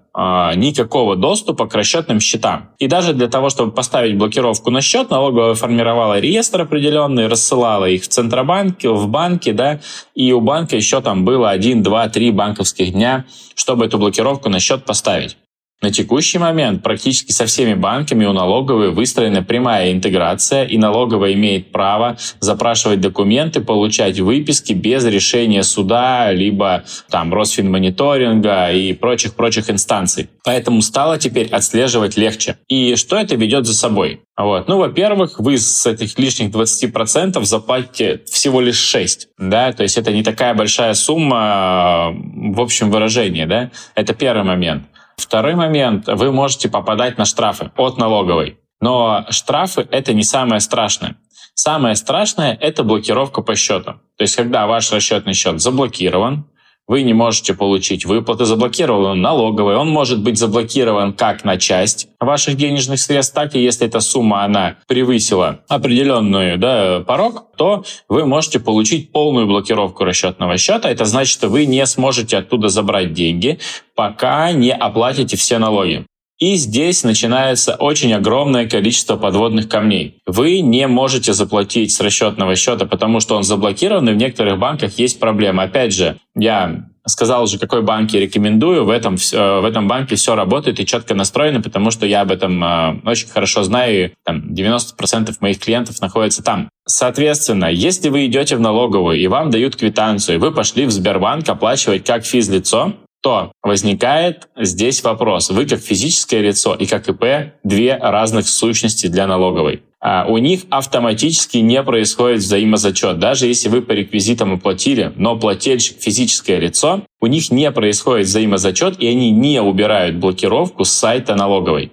никакого 0.56 1.14
доступа 1.14 1.68
к 1.68 1.74
расчетным 1.74 2.18
счетам. 2.18 2.70
И 2.78 2.88
даже 2.88 3.12
для 3.12 3.28
того, 3.28 3.50
чтобы 3.50 3.70
поставить 3.70 4.18
блокировку 4.18 4.70
на 4.70 4.80
счет, 4.80 5.10
налоговая 5.10 5.54
формировала 5.54 6.18
реестр 6.18 6.62
определенный, 6.62 7.28
рассылала 7.28 7.84
их 7.84 8.02
в 8.02 8.08
Центробанк, 8.08 8.82
в 8.82 9.06
банки, 9.06 9.52
да, 9.52 9.80
и 10.16 10.32
у 10.32 10.40
банка 10.40 10.74
еще 10.74 11.00
там 11.00 11.24
было 11.24 11.50
1, 11.50 11.82
2, 11.82 12.08
3 12.08 12.30
банковских 12.32 12.92
дня, 12.92 13.26
чтобы 13.54 13.84
эту 13.84 13.98
блокировку 13.98 14.48
на 14.48 14.58
счет 14.58 14.84
поставить. 14.84 15.36
На 15.80 15.92
текущий 15.92 16.38
момент 16.38 16.82
практически 16.82 17.30
со 17.30 17.46
всеми 17.46 17.74
банками 17.74 18.24
у 18.24 18.32
налоговой 18.32 18.90
выстроена 18.90 19.44
прямая 19.44 19.92
интеграция, 19.92 20.64
и 20.64 20.76
налоговая 20.76 21.34
имеет 21.34 21.70
право 21.70 22.16
запрашивать 22.40 23.00
документы, 23.00 23.60
получать 23.60 24.18
выписки 24.18 24.72
без 24.72 25.04
решения 25.04 25.62
суда, 25.62 26.32
либо 26.32 26.82
там 27.10 27.32
Росфинмониторинга 27.32 28.72
и 28.72 28.92
прочих-прочих 28.92 29.70
инстанций. 29.70 30.28
Поэтому 30.44 30.82
стало 30.82 31.16
теперь 31.16 31.46
отслеживать 31.46 32.16
легче. 32.16 32.58
И 32.66 32.96
что 32.96 33.16
это 33.16 33.36
ведет 33.36 33.64
за 33.64 33.74
собой? 33.74 34.22
Вот. 34.36 34.66
Ну, 34.66 34.78
во-первых, 34.78 35.38
вы 35.38 35.58
с 35.58 35.86
этих 35.86 36.18
лишних 36.18 36.50
20% 36.50 37.44
заплатите 37.44 38.22
всего 38.26 38.60
лишь 38.60 38.78
6, 38.78 39.28
да, 39.38 39.72
то 39.72 39.84
есть 39.84 39.96
это 39.96 40.12
не 40.12 40.24
такая 40.24 40.54
большая 40.54 40.94
сумма 40.94 42.12
в 42.14 42.60
общем 42.60 42.90
выражении, 42.90 43.44
да, 43.44 43.70
это 43.94 44.14
первый 44.14 44.44
момент. 44.44 44.84
Второй 45.18 45.56
момент. 45.56 46.06
Вы 46.06 46.32
можете 46.32 46.68
попадать 46.68 47.18
на 47.18 47.24
штрафы 47.24 47.70
от 47.76 47.98
налоговой. 47.98 48.58
Но 48.80 49.26
штрафы— 49.30 49.86
это 49.90 50.14
не 50.14 50.22
самое 50.22 50.60
страшное. 50.60 51.16
Самое 51.54 51.96
страшное— 51.96 52.56
это 52.60 52.84
блокировка 52.84 53.42
по 53.42 53.56
счету. 53.56 53.94
То 54.16 54.22
есть, 54.22 54.36
когда 54.36 54.66
ваш 54.66 54.92
расчетный 54.92 55.34
счет 55.34 55.60
заблокирован, 55.60 56.48
вы 56.88 57.02
не 57.02 57.12
можете 57.12 57.54
получить 57.54 58.06
выплаты, 58.06 58.46
заблокирован 58.46 59.20
налоговый, 59.20 59.76
он 59.76 59.88
может 59.88 60.22
быть 60.22 60.38
заблокирован 60.38 61.12
как 61.12 61.44
на 61.44 61.58
часть 61.58 62.08
ваших 62.18 62.56
денежных 62.56 62.98
средств, 62.98 63.34
так 63.34 63.54
и 63.54 63.62
если 63.62 63.86
эта 63.86 64.00
сумма, 64.00 64.42
она 64.42 64.76
превысила 64.88 65.60
определенную 65.68 66.58
да, 66.58 67.04
порог, 67.06 67.54
то 67.56 67.84
вы 68.08 68.24
можете 68.24 68.58
получить 68.58 69.12
полную 69.12 69.46
блокировку 69.46 70.04
расчетного 70.04 70.56
счета. 70.56 70.90
Это 70.90 71.04
значит, 71.04 71.32
что 71.32 71.48
вы 71.48 71.66
не 71.66 71.84
сможете 71.86 72.38
оттуда 72.38 72.68
забрать 72.68 73.12
деньги, 73.12 73.58
пока 73.94 74.50
не 74.52 74.72
оплатите 74.72 75.36
все 75.36 75.58
налоги. 75.58 76.06
И 76.38 76.54
здесь 76.54 77.02
начинается 77.02 77.74
очень 77.74 78.12
огромное 78.12 78.68
количество 78.68 79.16
подводных 79.16 79.68
камней. 79.68 80.20
Вы 80.24 80.60
не 80.60 80.86
можете 80.86 81.32
заплатить 81.32 81.92
с 81.92 82.00
расчетного 82.00 82.54
счета, 82.54 82.86
потому 82.86 83.18
что 83.18 83.36
он 83.36 83.42
заблокирован, 83.42 84.08
и 84.08 84.12
в 84.12 84.16
некоторых 84.16 84.58
банках 84.58 84.98
есть 84.98 85.18
проблема. 85.18 85.64
Опять 85.64 85.92
же, 85.92 86.18
я 86.36 86.86
сказал 87.08 87.44
уже, 87.44 87.58
какой 87.58 87.82
банк 87.82 88.12
я 88.12 88.20
рекомендую. 88.20 88.84
В 88.84 88.90
этом, 88.90 89.16
в 89.16 89.66
этом 89.66 89.88
банке 89.88 90.14
все 90.14 90.34
работает 90.34 90.78
и 90.78 90.86
четко 90.86 91.14
настроено, 91.14 91.60
потому 91.60 91.90
что 91.90 92.06
я 92.06 92.20
об 92.20 92.30
этом 92.30 92.62
э, 92.62 93.00
очень 93.04 93.28
хорошо 93.28 93.62
знаю. 93.64 94.12
Там 94.24 94.52
90% 94.52 95.34
моих 95.40 95.58
клиентов 95.58 96.00
находятся 96.00 96.42
там. 96.42 96.68
Соответственно, 96.86 97.66
если 97.66 98.08
вы 98.08 98.26
идете 98.26 98.56
в 98.56 98.60
налоговую 98.60 99.18
и 99.18 99.26
вам 99.26 99.50
дают 99.50 99.76
квитанцию, 99.76 100.36
и 100.36 100.38
вы 100.38 100.52
пошли 100.52 100.86
в 100.86 100.90
Сбербанк 100.90 101.48
оплачивать 101.48 102.04
как 102.04 102.24
физлицо, 102.24 102.94
то 103.20 103.52
возникает 103.62 104.48
здесь 104.56 105.02
вопрос. 105.02 105.50
Вы 105.50 105.66
как 105.66 105.80
физическое 105.80 106.40
лицо 106.40 106.74
и 106.74 106.86
как 106.86 107.08
ИП 107.08 107.52
две 107.64 107.96
разных 107.96 108.48
сущности 108.48 109.08
для 109.08 109.26
налоговой. 109.26 109.82
А 110.00 110.26
у 110.28 110.38
них 110.38 110.62
автоматически 110.70 111.58
не 111.58 111.82
происходит 111.82 112.38
взаимозачет. 112.38 113.18
Даже 113.18 113.46
если 113.46 113.68
вы 113.68 113.82
по 113.82 113.90
реквизитам 113.92 114.54
оплатили, 114.54 115.12
но 115.16 115.36
плательщик 115.36 116.00
физическое 116.00 116.60
лицо, 116.60 117.02
у 117.20 117.26
них 117.26 117.50
не 117.50 117.70
происходит 117.72 118.26
взаимозачет, 118.28 119.00
и 119.00 119.08
они 119.08 119.32
не 119.32 119.60
убирают 119.60 120.16
блокировку 120.16 120.84
с 120.84 120.90
сайта 120.90 121.34
налоговой. 121.34 121.90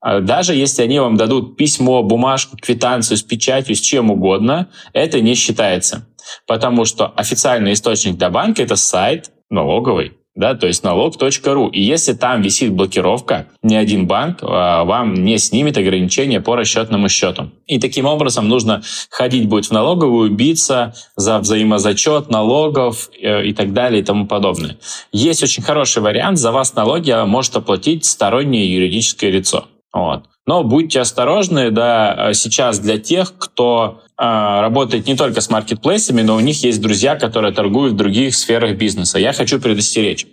А 0.00 0.20
даже 0.20 0.54
если 0.54 0.82
они 0.82 0.98
вам 0.98 1.16
дадут 1.16 1.56
письмо, 1.56 2.02
бумажку, 2.02 2.56
квитанцию 2.60 3.16
с 3.16 3.22
печатью, 3.22 3.76
с 3.76 3.80
чем 3.80 4.10
угодно, 4.10 4.68
это 4.92 5.20
не 5.20 5.34
считается. 5.36 6.08
Потому 6.48 6.84
что 6.84 7.06
официальный 7.06 7.74
источник 7.74 8.16
для 8.16 8.30
банка– 8.30 8.62
это 8.64 8.74
сайт 8.74 9.30
налоговой 9.48 10.18
да, 10.34 10.54
то 10.54 10.66
есть 10.66 10.82
налог.ру. 10.82 11.68
И 11.68 11.80
если 11.80 12.12
там 12.12 12.42
висит 12.42 12.72
блокировка, 12.72 13.46
ни 13.62 13.76
один 13.76 14.06
банк 14.06 14.38
а, 14.42 14.84
вам 14.84 15.14
не 15.14 15.38
снимет 15.38 15.78
ограничения 15.78 16.40
по 16.40 16.56
расчетному 16.56 17.08
счету. 17.08 17.50
И 17.66 17.78
таким 17.78 18.06
образом 18.06 18.48
нужно 18.48 18.82
ходить 19.10 19.48
будет 19.48 19.66
в 19.66 19.70
налоговую, 19.70 20.30
биться 20.30 20.94
за 21.16 21.38
взаимозачет 21.38 22.30
налогов 22.30 23.10
э, 23.20 23.44
и 23.46 23.52
так 23.52 23.72
далее 23.72 24.02
и 24.02 24.04
тому 24.04 24.26
подобное. 24.26 24.76
Есть 25.12 25.42
очень 25.42 25.62
хороший 25.62 26.02
вариант, 26.02 26.38
за 26.38 26.50
вас 26.50 26.74
налоги 26.74 27.14
может 27.24 27.54
оплатить 27.56 28.04
стороннее 28.04 28.72
юридическое 28.72 29.30
лицо. 29.30 29.66
Вот. 29.92 30.24
Но 30.46 30.64
будьте 30.64 31.00
осторожны, 31.00 31.70
да, 31.70 32.32
сейчас 32.34 32.80
для 32.80 32.98
тех, 32.98 33.34
кто 33.38 34.00
работает 34.16 35.06
не 35.06 35.16
только 35.16 35.40
с 35.40 35.50
маркетплейсами, 35.50 36.22
но 36.22 36.36
у 36.36 36.40
них 36.40 36.62
есть 36.62 36.80
друзья, 36.80 37.16
которые 37.16 37.52
торгуют 37.52 37.94
в 37.94 37.96
других 37.96 38.36
сферах 38.36 38.76
бизнеса. 38.76 39.18
Я 39.18 39.32
хочу 39.32 39.60
предостеречь. 39.60 40.26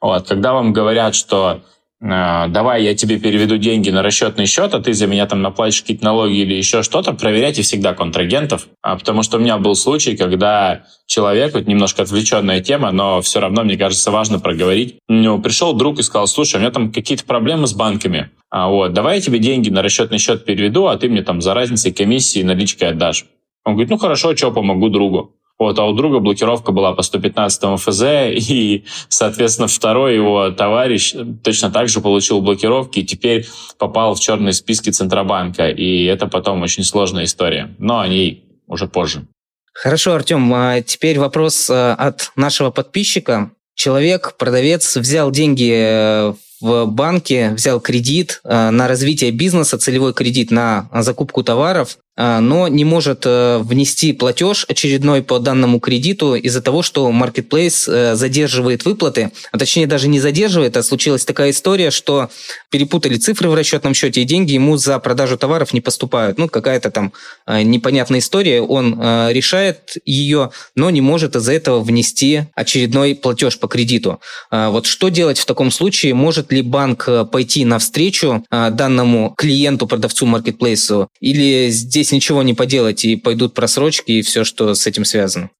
Вот, 0.00 0.28
когда 0.28 0.52
вам 0.52 0.72
говорят, 0.72 1.14
что 1.14 1.46
а, 1.46 1.60
давай 2.00 2.84
я 2.84 2.94
тебе 2.94 3.18
переведу 3.18 3.56
деньги 3.56 3.90
на 3.90 4.02
расчетный 4.02 4.46
счет, 4.46 4.72
а 4.72 4.80
ты 4.80 4.94
за 4.94 5.08
меня 5.08 5.26
там 5.26 5.42
наплатишь 5.42 5.82
какие-то 5.82 6.04
налоги 6.04 6.36
или 6.36 6.54
еще 6.54 6.84
что-то, 6.84 7.12
проверяйте 7.12 7.62
всегда 7.62 7.92
контрагентов, 7.92 8.68
а, 8.82 8.96
потому 8.96 9.24
что 9.24 9.38
у 9.38 9.40
меня 9.40 9.58
был 9.58 9.74
случай, 9.74 10.16
когда 10.16 10.84
человек, 11.06 11.54
вот 11.54 11.66
немножко 11.66 12.02
отвлеченная 12.02 12.60
тема, 12.60 12.92
но 12.92 13.20
все 13.20 13.40
равно, 13.40 13.64
мне 13.64 13.76
кажется, 13.76 14.12
важно 14.12 14.38
проговорить, 14.38 14.98
у 15.08 15.14
него 15.14 15.38
пришел 15.38 15.72
друг 15.72 15.98
и 15.98 16.04
сказал, 16.04 16.28
слушай, 16.28 16.56
у 16.56 16.60
меня 16.60 16.70
там 16.70 16.92
какие-то 16.92 17.24
проблемы 17.24 17.66
с 17.66 17.74
банками, 17.74 18.30
а 18.48 18.68
вот, 18.68 18.92
давай 18.92 19.16
я 19.16 19.20
тебе 19.20 19.40
деньги 19.40 19.68
на 19.68 19.82
расчетный 19.82 20.18
счет 20.18 20.44
переведу, 20.44 20.86
а 20.86 20.96
ты 20.96 21.08
мне 21.08 21.22
там 21.22 21.40
за 21.40 21.52
разницей 21.52 21.92
комиссии 21.92 22.44
наличкой 22.44 22.90
отдашь. 22.90 23.26
Он 23.64 23.74
говорит, 23.74 23.90
ну 23.90 23.98
хорошо, 23.98 24.36
что 24.36 24.52
помогу 24.52 24.88
другу. 24.88 25.34
Вот, 25.58 25.76
а 25.78 25.84
у 25.86 25.92
друга 25.92 26.20
блокировка 26.20 26.70
была 26.70 26.92
по 26.92 27.02
115 27.02 27.80
ФЗ, 27.80 28.02
и, 28.30 28.84
соответственно, 29.08 29.66
второй 29.66 30.14
его 30.14 30.50
товарищ 30.50 31.14
точно 31.42 31.70
так 31.70 31.88
же 31.88 32.00
получил 32.00 32.40
блокировки 32.40 33.00
и 33.00 33.04
теперь 33.04 33.46
попал 33.76 34.14
в 34.14 34.20
черные 34.20 34.52
списки 34.52 34.90
Центробанка. 34.90 35.68
И 35.68 36.04
это 36.04 36.28
потом 36.28 36.62
очень 36.62 36.84
сложная 36.84 37.24
история. 37.24 37.74
Но 37.78 37.98
они 37.98 38.44
уже 38.68 38.86
позже. 38.86 39.26
Хорошо, 39.74 40.14
Артем, 40.14 40.52
а 40.54 40.80
теперь 40.80 41.18
вопрос 41.18 41.68
э, 41.70 41.92
от 41.92 42.30
нашего 42.36 42.70
подписчика. 42.70 43.50
Человек, 43.74 44.36
продавец, 44.36 44.96
взял 44.96 45.30
деньги 45.30 45.72
э, 45.72 46.34
в 46.60 46.86
банке, 46.86 47.52
взял 47.52 47.80
кредит 47.80 48.40
на 48.42 48.88
развитие 48.88 49.30
бизнеса, 49.30 49.78
целевой 49.78 50.12
кредит 50.12 50.50
на 50.50 50.88
закупку 50.92 51.44
товаров, 51.44 51.98
но 52.18 52.66
не 52.66 52.84
может 52.84 53.22
э, 53.26 53.58
внести 53.58 54.12
платеж 54.12 54.66
очередной 54.68 55.22
по 55.22 55.38
данному 55.38 55.78
кредиту 55.78 56.34
из-за 56.34 56.60
того, 56.60 56.82
что 56.82 57.08
Marketplace 57.10 57.84
э, 57.86 58.16
задерживает 58.16 58.84
выплаты, 58.84 59.30
а 59.52 59.58
точнее 59.58 59.86
даже 59.86 60.08
не 60.08 60.18
задерживает, 60.18 60.76
а 60.76 60.82
случилась 60.82 61.24
такая 61.24 61.50
история, 61.50 61.92
что 61.92 62.28
перепутали 62.70 63.16
цифры 63.16 63.48
в 63.48 63.54
расчетном 63.54 63.94
счете, 63.94 64.22
и 64.22 64.24
деньги 64.24 64.52
ему 64.52 64.76
за 64.76 64.98
продажу 64.98 65.38
товаров 65.38 65.72
не 65.72 65.80
поступают. 65.80 66.38
Ну, 66.38 66.48
какая-то 66.48 66.90
там 66.90 67.12
э, 67.46 67.62
непонятная 67.62 68.18
история, 68.18 68.62
он 68.62 68.98
решает 69.30 69.96
ее, 70.04 70.50
но 70.74 70.90
не 70.90 71.00
может 71.00 71.36
из-за 71.36 71.52
этого 71.52 71.80
внести 71.80 72.42
очередной 72.54 73.14
платеж 73.14 73.58
по 73.60 73.68
кредиту. 73.68 74.20
А, 74.50 74.70
вот 74.70 74.86
что 74.86 75.08
делать 75.08 75.38
в 75.38 75.46
таком 75.46 75.70
случае? 75.70 76.14
Может 76.14 76.52
ли 76.52 76.62
банк 76.62 77.08
пойти 77.30 77.64
навстречу 77.64 78.44
данному 78.50 79.34
клиенту, 79.36 79.86
продавцу 79.86 80.26
Marketplace, 80.26 81.06
или 81.20 81.68
здесь 81.70 82.07
здесь 82.08 82.12
ничего 82.12 82.42
не 82.42 82.54
поделать, 82.54 83.04
и 83.04 83.16
пойдут 83.16 83.54
просрочки 83.54 84.12
и 84.12 84.22
все, 84.22 84.44
что 84.44 84.74
с 84.74 84.86
этим 84.86 85.04
связано. 85.04 85.50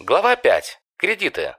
Глава 0.00 0.36
5. 0.36 0.78
Кредиты. 0.96 1.54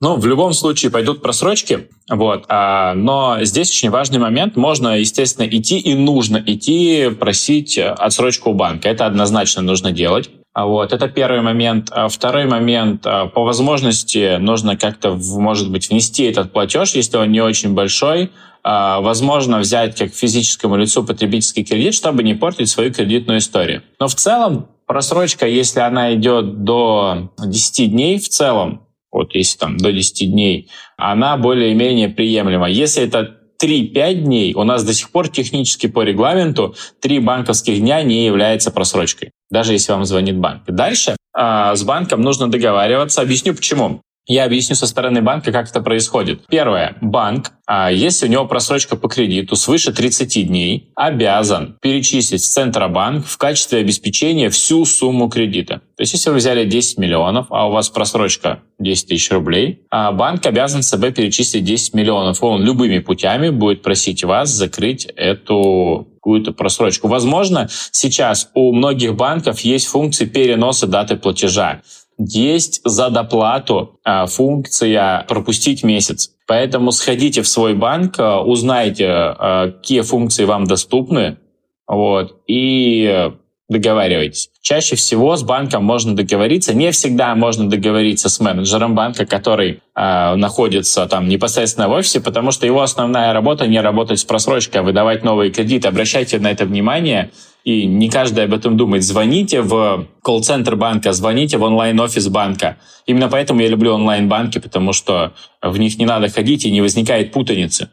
Ну, 0.00 0.16
в 0.16 0.26
любом 0.26 0.52
случае 0.52 0.90
пойдут 0.90 1.22
просрочки, 1.22 1.88
вот. 2.10 2.44
А, 2.48 2.94
но 2.94 3.38
здесь 3.44 3.70
очень 3.70 3.90
важный 3.90 4.18
момент. 4.18 4.56
Можно, 4.56 4.98
естественно, 4.98 5.46
идти 5.46 5.78
и 5.78 5.94
нужно 5.94 6.42
идти 6.44 7.10
просить 7.10 7.78
отсрочку 7.78 8.50
у 8.50 8.54
банка. 8.54 8.88
Это 8.88 9.06
однозначно 9.06 9.62
нужно 9.62 9.92
делать. 9.92 10.30
А 10.54 10.66
вот, 10.66 10.92
это 10.92 11.08
первый 11.08 11.40
момент. 11.40 11.88
А 11.90 12.08
второй 12.08 12.44
момент, 12.46 13.06
а, 13.06 13.26
по 13.26 13.42
возможности 13.42 14.36
нужно 14.36 14.76
как-то, 14.76 15.14
может 15.14 15.70
быть, 15.70 15.88
внести 15.88 16.24
этот 16.24 16.52
платеж, 16.52 16.92
если 16.92 17.16
он 17.16 17.32
не 17.32 17.40
очень 17.40 17.74
большой, 17.74 18.30
возможно 18.64 19.58
взять 19.58 19.98
как 19.98 20.14
физическому 20.14 20.76
лицу 20.76 21.02
потребительский 21.02 21.64
кредит, 21.64 21.94
чтобы 21.94 22.22
не 22.22 22.34
портить 22.34 22.68
свою 22.68 22.94
кредитную 22.94 23.40
историю. 23.40 23.82
Но 23.98 24.06
в 24.06 24.14
целом 24.14 24.68
просрочка, 24.86 25.48
если 25.48 25.80
она 25.80 26.14
идет 26.14 26.62
до 26.62 27.32
10 27.44 27.90
дней 27.90 28.20
в 28.20 28.28
целом, 28.28 28.86
вот 29.10 29.34
если 29.34 29.58
там 29.58 29.78
до 29.78 29.92
10 29.92 30.30
дней, 30.30 30.70
она 30.96 31.36
более-менее 31.36 32.08
приемлема. 32.08 32.70
Если 32.70 33.02
это 33.02 33.36
3-5 33.60 34.14
дней, 34.14 34.54
у 34.54 34.62
нас 34.62 34.84
до 34.84 34.94
сих 34.94 35.10
пор 35.10 35.28
технически 35.28 35.88
по 35.88 36.02
регламенту 36.02 36.76
3 37.00 37.18
банковских 37.18 37.80
дня 37.80 38.02
не 38.02 38.24
является 38.24 38.70
просрочкой, 38.70 39.32
даже 39.52 39.74
если 39.74 39.92
вам 39.92 40.04
звонит 40.04 40.36
банк. 40.38 40.62
Дальше 40.66 41.14
э, 41.38 41.72
с 41.74 41.82
банком 41.84 42.22
нужно 42.22 42.50
договариваться. 42.50 43.20
Объясню 43.20 43.54
почему. 43.54 44.00
Я 44.26 44.44
объясню 44.44 44.76
со 44.76 44.86
стороны 44.86 45.20
банка, 45.20 45.50
как 45.50 45.68
это 45.68 45.80
происходит. 45.80 46.46
Первое. 46.46 46.96
Банк, 47.00 47.52
а 47.66 47.90
если 47.90 48.26
у 48.26 48.30
него 48.30 48.46
просрочка 48.46 48.96
по 48.96 49.08
кредиту 49.08 49.56
свыше 49.56 49.92
30 49.92 50.46
дней, 50.46 50.92
обязан 50.94 51.76
перечислить 51.82 52.42
в 52.42 52.46
Центробанк 52.46 53.26
в 53.26 53.36
качестве 53.36 53.80
обеспечения 53.80 54.48
всю 54.48 54.84
сумму 54.84 55.28
кредита. 55.28 55.80
То 55.96 56.02
есть, 56.02 56.12
если 56.12 56.30
вы 56.30 56.36
взяли 56.36 56.64
10 56.64 56.98
миллионов, 56.98 57.46
а 57.50 57.68
у 57.68 57.72
вас 57.72 57.88
просрочка 57.88 58.60
10 58.78 59.08
тысяч 59.08 59.30
рублей, 59.32 59.86
а 59.90 60.12
банк 60.12 60.46
обязан 60.46 60.82
себе 60.82 61.10
перечислить 61.10 61.64
10 61.64 61.94
миллионов. 61.94 62.42
Он 62.42 62.62
любыми 62.62 63.00
путями 63.00 63.50
будет 63.50 63.82
просить 63.82 64.22
вас 64.22 64.50
закрыть 64.50 65.04
эту 65.16 66.08
какую-то 66.22 66.52
просрочку. 66.52 67.08
Возможно, 67.08 67.68
сейчас 67.90 68.48
у 68.54 68.72
многих 68.72 69.16
банков 69.16 69.60
есть 69.60 69.86
функции 69.86 70.24
переноса 70.24 70.86
даты 70.86 71.16
платежа. 71.16 71.82
Есть 72.18 72.80
за 72.84 73.10
доплату 73.10 73.98
а, 74.04 74.26
функция 74.26 75.24
пропустить 75.28 75.82
месяц. 75.82 76.30
Поэтому 76.46 76.92
сходите 76.92 77.42
в 77.42 77.48
свой 77.48 77.74
банк, 77.74 78.16
а, 78.18 78.42
узнайте, 78.42 79.06
а, 79.08 79.70
какие 79.70 80.02
функции 80.02 80.44
вам 80.44 80.66
доступны, 80.66 81.38
вот, 81.86 82.42
и 82.46 83.32
договаривайтесь. 83.72 84.50
Чаще 84.60 84.94
всего 84.94 85.36
с 85.36 85.42
банком 85.42 85.84
можно 85.84 86.14
договориться. 86.14 86.74
Не 86.74 86.92
всегда 86.92 87.34
можно 87.34 87.68
договориться 87.68 88.28
с 88.28 88.38
менеджером 88.38 88.94
банка, 88.94 89.26
который 89.26 89.80
э, 89.94 90.34
находится 90.36 91.06
там 91.06 91.28
непосредственно 91.28 91.88
в 91.88 91.92
офисе, 91.92 92.20
потому 92.20 92.52
что 92.52 92.66
его 92.66 92.82
основная 92.82 93.32
работа 93.32 93.66
не 93.66 93.80
работать 93.80 94.20
с 94.20 94.24
просрочкой, 94.24 94.82
а 94.82 94.84
выдавать 94.84 95.24
новые 95.24 95.50
кредиты. 95.50 95.88
Обращайте 95.88 96.38
на 96.38 96.50
это 96.50 96.64
внимание. 96.66 97.30
И 97.64 97.86
не 97.86 98.08
каждый 98.10 98.44
об 98.44 98.54
этом 98.54 98.76
думает. 98.76 99.04
Звоните 99.04 99.62
в 99.62 100.06
колл-центр 100.22 100.76
банка, 100.76 101.12
звоните 101.12 101.58
в 101.58 101.62
онлайн-офис 101.62 102.28
банка. 102.28 102.76
Именно 103.06 103.28
поэтому 103.28 103.60
я 103.60 103.68
люблю 103.68 103.94
онлайн-банки, 103.94 104.58
потому 104.58 104.92
что 104.92 105.32
в 105.62 105.78
них 105.78 105.98
не 105.98 106.06
надо 106.06 106.28
ходить 106.28 106.64
и 106.64 106.72
не 106.72 106.80
возникает 106.80 107.32
путаницы. 107.32 107.88